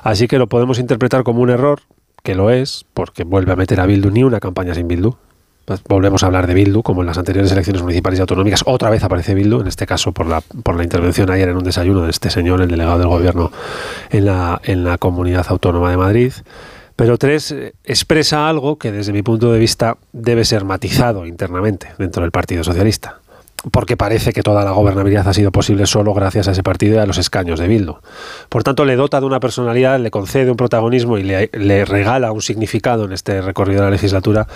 [0.02, 1.80] Así que lo podemos interpretar como un error,
[2.22, 5.16] que lo es, porque vuelve a meter a Bildu ni una campaña sin Bildu.
[5.64, 8.62] Pues volvemos a hablar de Bildu, como en las anteriores elecciones municipales y autonómicas.
[8.64, 11.64] Otra vez aparece Bildu, en este caso por la, por la intervención ayer en un
[11.64, 13.50] desayuno de este señor, el delegado del gobierno
[14.10, 16.32] en la, en la comunidad autónoma de Madrid.
[16.96, 21.88] Pero tres, eh, expresa algo que desde mi punto de vista debe ser matizado internamente
[21.98, 23.20] dentro del Partido Socialista
[23.72, 26.98] porque parece que toda la gobernabilidad ha sido posible solo gracias a ese partido y
[26.98, 27.96] a los escaños de Bildu.
[28.48, 32.40] Por tanto, le dota de una personalidad, le concede un protagonismo y le, regala un
[32.40, 34.46] significado en este recorrido de la legislatura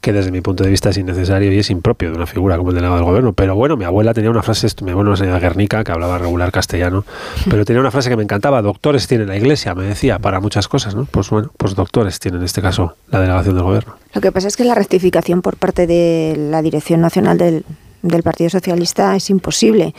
[0.00, 2.70] que desde mi punto de vista es innecesario y es impropio de una figura como
[2.70, 3.32] el delegado del gobierno.
[3.34, 6.50] Pero bueno, mi abuela tenía una frase, mi abuela una señora Guernica, que hablaba regular
[6.50, 7.04] castellano,
[7.50, 10.68] pero tenía una frase que me encantaba, doctores tienen la iglesia, me decía, para muchas
[10.68, 11.06] cosas, ¿no?
[11.06, 13.96] Pues bueno, pues doctores tienen en este caso la delegación del gobierno.
[14.14, 17.64] Lo que pasa es que la rectificación por parte de la Dirección Nacional del,
[18.08, 19.94] del Partido Socialista es imposible,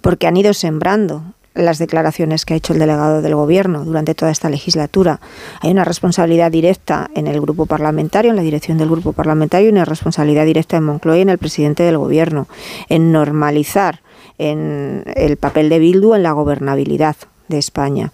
[0.00, 1.22] porque han ido sembrando
[1.54, 5.20] las declaraciones que ha hecho el delegado del Gobierno durante toda esta legislatura.
[5.60, 9.72] Hay una responsabilidad directa en el grupo parlamentario, en la dirección del grupo parlamentario, y
[9.72, 12.46] una responsabilidad directa en Moncloa y en el presidente del Gobierno,
[12.88, 14.00] en normalizar
[14.38, 17.16] en el papel de Bildu en la gobernabilidad
[17.48, 18.12] de España,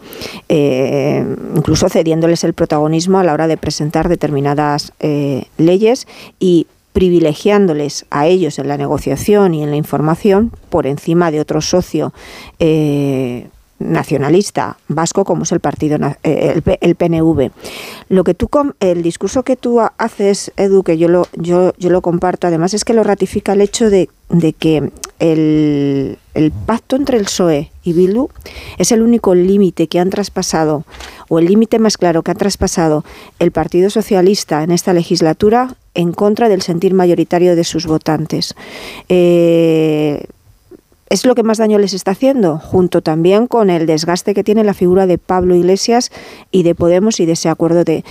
[0.48, 1.24] eh,
[1.54, 6.08] incluso cediéndoles el protagonismo a la hora de presentar determinadas eh, leyes
[6.40, 6.66] y
[6.96, 12.14] privilegiándoles a ellos en la negociación y en la información por encima de otro socio
[12.58, 17.50] eh, nacionalista vasco como es el partido eh, el, PNV.
[18.08, 18.48] Lo que tú
[18.80, 22.84] el discurso que tú haces, Edu, que yo lo yo, yo lo comparto, además es
[22.84, 27.92] que lo ratifica el hecho de, de que el, el, pacto entre el PSOE y
[27.92, 28.28] Bildu
[28.78, 30.84] es el único límite que han traspasado,
[31.28, 33.04] o el límite más claro que ha traspasado
[33.38, 38.54] el Partido Socialista en esta legislatura en contra del sentir mayoritario de sus votantes.
[39.08, 40.26] Eh,
[41.08, 44.64] es lo que más daño les está haciendo, junto también con el desgaste que tiene
[44.64, 46.10] la figura de Pablo Iglesias
[46.50, 48.04] y de Podemos y de ese acuerdo de,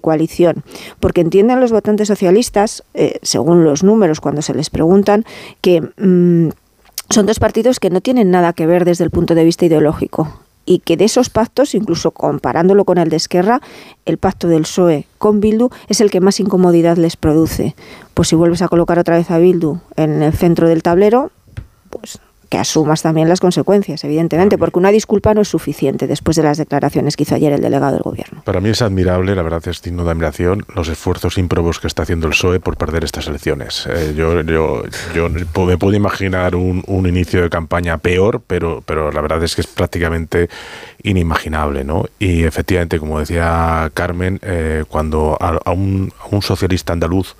[0.00, 0.64] coalición.
[0.98, 5.24] Porque entienden los votantes socialistas, eh, según los números cuando se les preguntan,
[5.60, 6.50] que mm,
[7.10, 10.40] son dos partidos que no tienen nada que ver desde el punto de vista ideológico
[10.66, 13.60] y que de esos pactos, incluso comparándolo con el de Esquerra,
[14.04, 17.74] el pacto del PSOE con Bildu es el que más incomodidad les produce.
[18.14, 21.32] Pues si vuelves a colocar otra vez a Bildu en el centro del tablero,
[21.90, 22.20] pues
[22.50, 26.58] que asumas también las consecuencias, evidentemente, porque una disculpa no es suficiente después de las
[26.58, 28.42] declaraciones que hizo ayer el delegado del gobierno.
[28.44, 32.02] Para mí es admirable, la verdad es digno de admiración, los esfuerzos ímprobos que está
[32.02, 33.86] haciendo el PSOE por perder estas elecciones.
[33.88, 34.82] Eh, yo, yo,
[35.14, 39.60] yo, me puedo imaginar un, inicio de campaña peor, pero, pero la verdad es que
[39.60, 40.48] es prácticamente
[41.04, 42.06] inimaginable, ¿no?
[42.18, 47.36] Y efectivamente, como decía Carmen, eh, cuando a, un, a un socialista andaluz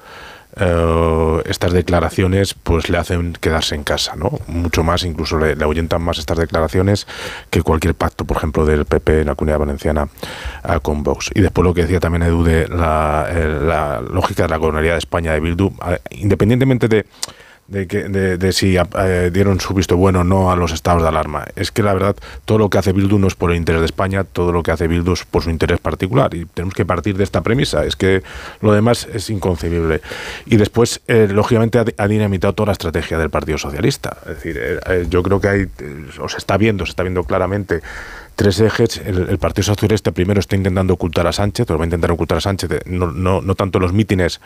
[0.56, 4.38] eh, estas declaraciones pues le hacen quedarse en casa, ¿no?
[4.46, 7.06] Mucho más, incluso le, ahuyentan más estas declaraciones
[7.50, 10.08] que cualquier pacto, por ejemplo, del PP en la Comunidad Valenciana
[10.64, 11.30] uh, con Vox.
[11.34, 14.94] Y después lo que decía también Edu de la, eh, la lógica de la gobernabilidad
[14.94, 15.72] de España de Bildu,
[16.10, 17.06] independientemente de
[17.70, 21.08] de, que, de, si eh, dieron su visto bueno o no a los estados de
[21.08, 21.46] alarma.
[21.54, 23.86] Es que la verdad, todo lo que hace Bildu no es por el interés de
[23.86, 26.34] España, todo lo que hace Bildu es por su interés particular.
[26.34, 27.84] Y tenemos que partir de esta premisa.
[27.84, 28.22] Es que
[28.60, 30.02] lo demás es inconcebible.
[30.46, 34.16] Y después, eh, lógicamente, ha, dinamitado toda la estrategia del Partido Socialista.
[34.22, 35.68] Es decir, eh, yo creo que hay,
[36.20, 37.82] os está viendo, se está viendo claramente
[38.40, 38.96] tres ejes.
[39.04, 42.40] El, Partido Socialista primero está intentando ocultar a Sánchez, lo va a intentar ocultar a
[42.40, 44.40] Sánchez, no, no, no tanto los mítines,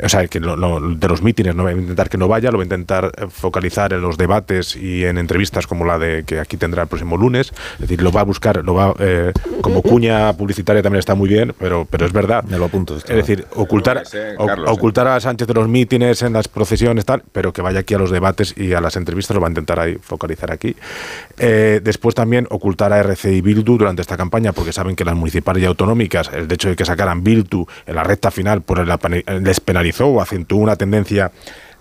[0.00, 2.62] o sea, que de los mítines, no va a intentar que no vaya, lo va
[2.62, 6.56] a intentar eh, focalizar en los debates y en entrevistas como la de que aquí
[6.56, 7.52] tendrá el próximo lunes.
[7.74, 9.32] Es decir, lo va a buscar, lo va eh,
[9.62, 12.44] como cuña publicitaria también está muy bien, pero, pero es verdad.
[12.44, 12.96] Me lo apunto.
[12.96, 14.04] Es decir, ocultar,
[14.66, 17.98] ocultar a Sánchez de los mítines en las procesiones, tal, pero que vaya aquí a
[17.98, 20.76] los debates y a las entrevistas, lo va a intentar ahí focalizar aquí.
[21.38, 25.14] Eh, después también ocultar a RC y Bildu durante esta campaña, porque saben que las
[25.14, 28.62] municipales y autonómicas, el hecho de que sacaran Bildu en la recta final,
[29.16, 31.32] el, les penalizó o acentuó una tendencia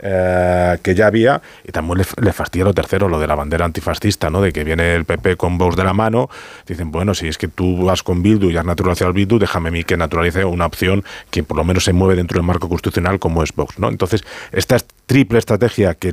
[0.05, 3.63] eh, que ya había, y también le, le, fastidia lo tercero, lo de la bandera
[3.63, 4.41] antifascista, ¿no?
[4.41, 6.30] De que viene el PP con Vox de la mano,
[6.67, 9.69] dicen, bueno, si es que tú vas con Bildu y has naturalizado al Bildu, déjame
[9.69, 12.67] a mí que naturalice una opción que por lo menos se mueve dentro del marco
[12.67, 13.88] constitucional como es Vox, ¿no?
[13.88, 14.75] Entonces, esta
[15.05, 16.11] triple estrategia que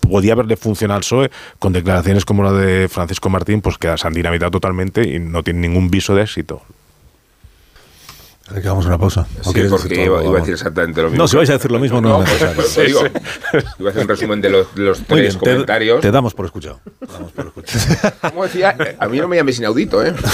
[0.00, 1.30] podía haberle funcionado al PSOE,
[1.60, 5.88] con declaraciones como la de Francisco Martín, pues que se totalmente y no tienen ningún
[5.88, 6.62] viso de éxito.
[8.52, 9.26] Que hagamos una pausa.
[9.42, 11.22] Sí, porque iba, iba, a decir exactamente lo mismo.
[11.22, 12.56] No, si vais a decir lo mismo, no, no es necesario.
[12.56, 13.00] Pues digo,
[13.78, 16.00] iba a hacer un resumen de los, de los tres bien, comentarios.
[16.00, 16.80] Te, te, damos por escuchado.
[16.98, 18.12] Te damos por escuchado.
[18.30, 20.14] Como decía, a mí no me llames inaudito, ¿eh?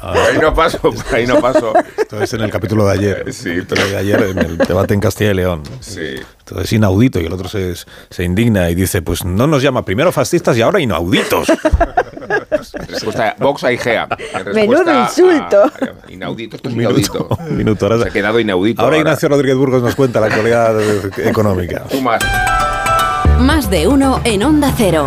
[0.00, 1.72] Por ahí no paso, por ahí no paso.
[1.96, 3.24] Esto es en el capítulo de ayer.
[3.32, 5.62] Sí, pero de ayer en el debate en Castilla y León.
[5.80, 6.14] Sí.
[6.38, 9.84] Esto es inaudito y el otro se, se indigna y dice, pues no nos llama
[9.84, 11.48] primero fascistas y ahora inauditos.
[12.88, 14.08] Respuesta Vox a Igea.
[14.54, 15.64] Menudo insulto.
[15.64, 15.72] A,
[16.10, 17.28] inaudito, esto es inaudito.
[17.40, 17.86] Un minuto.
[17.86, 18.82] Ahora, Se ha quedado inaudito.
[18.82, 19.08] ahora, ahora.
[19.10, 20.76] Ignacio Rodríguez Burgos nos cuenta la actualidad
[21.18, 21.84] económica.
[21.90, 22.22] Tú más.
[23.40, 25.06] Más de uno en Onda Cero.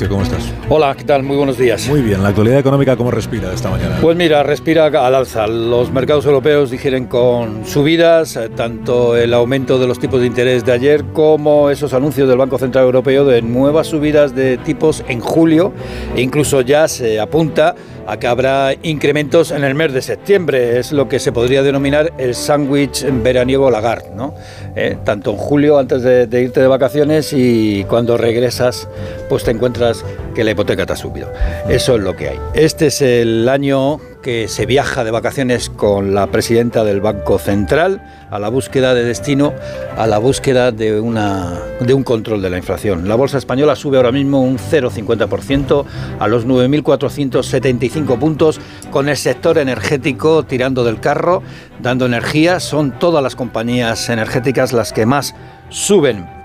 [0.00, 0.54] Ignacio, ¿cómo estás?
[0.70, 1.22] Hola, ¿qué tal?
[1.22, 1.86] Muy buenos días.
[1.88, 3.98] Muy bien, la actualidad económica, ¿cómo respira esta mañana?
[4.00, 5.46] Pues mira, respira al alza.
[5.46, 10.64] Los mercados europeos digieren con subidas, eh, tanto el aumento de los tipos de interés
[10.64, 15.20] de ayer como esos anuncios del Banco Central Europeo de nuevas subidas de tipos en
[15.20, 15.72] julio
[16.16, 17.74] e incluso ya se apunta
[18.06, 20.78] a que habrá incrementos en el mes de septiembre.
[20.78, 24.34] Es lo que se podría denominar el sándwich veraniego Lagarde, ¿no?
[24.74, 28.88] Eh, tanto en julio antes de, de irte de vacaciones y cuando regresas
[29.28, 29.89] pues te encuentras
[30.34, 31.32] que la hipoteca te subido.
[31.68, 32.40] Eso es lo que hay.
[32.54, 38.02] Este es el año que se viaja de vacaciones con la presidenta del Banco Central
[38.30, 39.54] a la búsqueda de destino,
[39.96, 43.08] a la búsqueda de, una, de un control de la inflación.
[43.08, 45.84] La bolsa española sube ahora mismo un 0,50%
[46.18, 48.60] a los 9.475 puntos,
[48.90, 51.42] con el sector energético tirando del carro,
[51.82, 52.60] dando energía.
[52.60, 55.34] Son todas las compañías energéticas las que más
[55.70, 56.39] suben.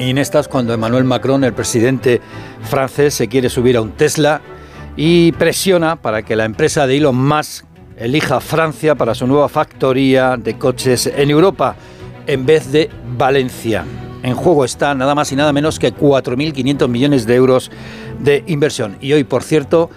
[0.00, 2.20] En estas, cuando Emmanuel Macron, el presidente
[2.62, 4.40] francés, se quiere subir a un Tesla
[4.96, 7.64] y presiona para que la empresa de Elon Musk
[7.96, 11.74] elija Francia para su nueva factoría de coches en Europa
[12.28, 13.84] en vez de Valencia.
[14.22, 17.72] En juego está nada más y nada menos que 4.500 millones de euros
[18.20, 18.98] de inversión.
[19.00, 19.90] Y hoy, por cierto,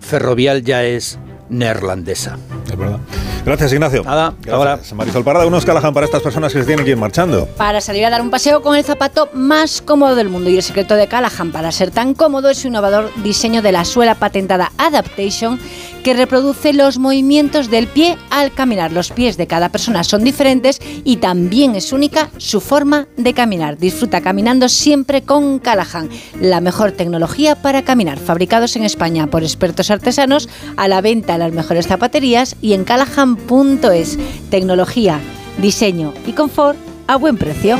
[0.00, 1.16] Ferrovial ya es
[1.48, 2.38] neerlandesa.
[2.70, 2.98] Es verdad.
[3.44, 4.02] Gracias, Ignacio.
[4.04, 4.54] Nada, Gracias.
[4.54, 4.78] ahora.
[4.94, 7.46] Marisol Parada, unos Callahan para estas personas que se tienen que ir marchando.
[7.58, 10.48] Para salir a dar un paseo con el zapato más cómodo del mundo.
[10.48, 13.84] Y el secreto de Callahan para ser tan cómodo es su innovador diseño de la
[13.84, 15.60] suela patentada Adaptation
[16.04, 18.92] que reproduce los movimientos del pie al caminar.
[18.92, 23.78] Los pies de cada persona son diferentes y también es única su forma de caminar.
[23.78, 26.10] Disfruta caminando siempre con Callahan,
[26.40, 28.18] la mejor tecnología para caminar.
[28.18, 32.84] Fabricados en España por expertos artesanos, a la venta en las mejores zapaterías y en
[32.84, 34.18] callahan.es.
[34.50, 35.20] Tecnología,
[35.60, 36.76] diseño y confort
[37.06, 37.78] a buen precio.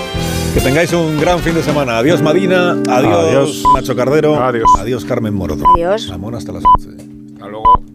[0.55, 1.99] Que tengáis un gran fin de semana.
[1.99, 2.71] Adiós, Madina.
[2.89, 3.63] Adiós, Adiós.
[3.75, 4.43] Nacho Cardero.
[4.43, 4.71] Adiós.
[4.79, 5.65] Adiós, Carmen Morodo.
[5.77, 6.09] Adiós.
[6.09, 7.05] Ramón, hasta las 11.
[7.35, 7.94] Hasta luego.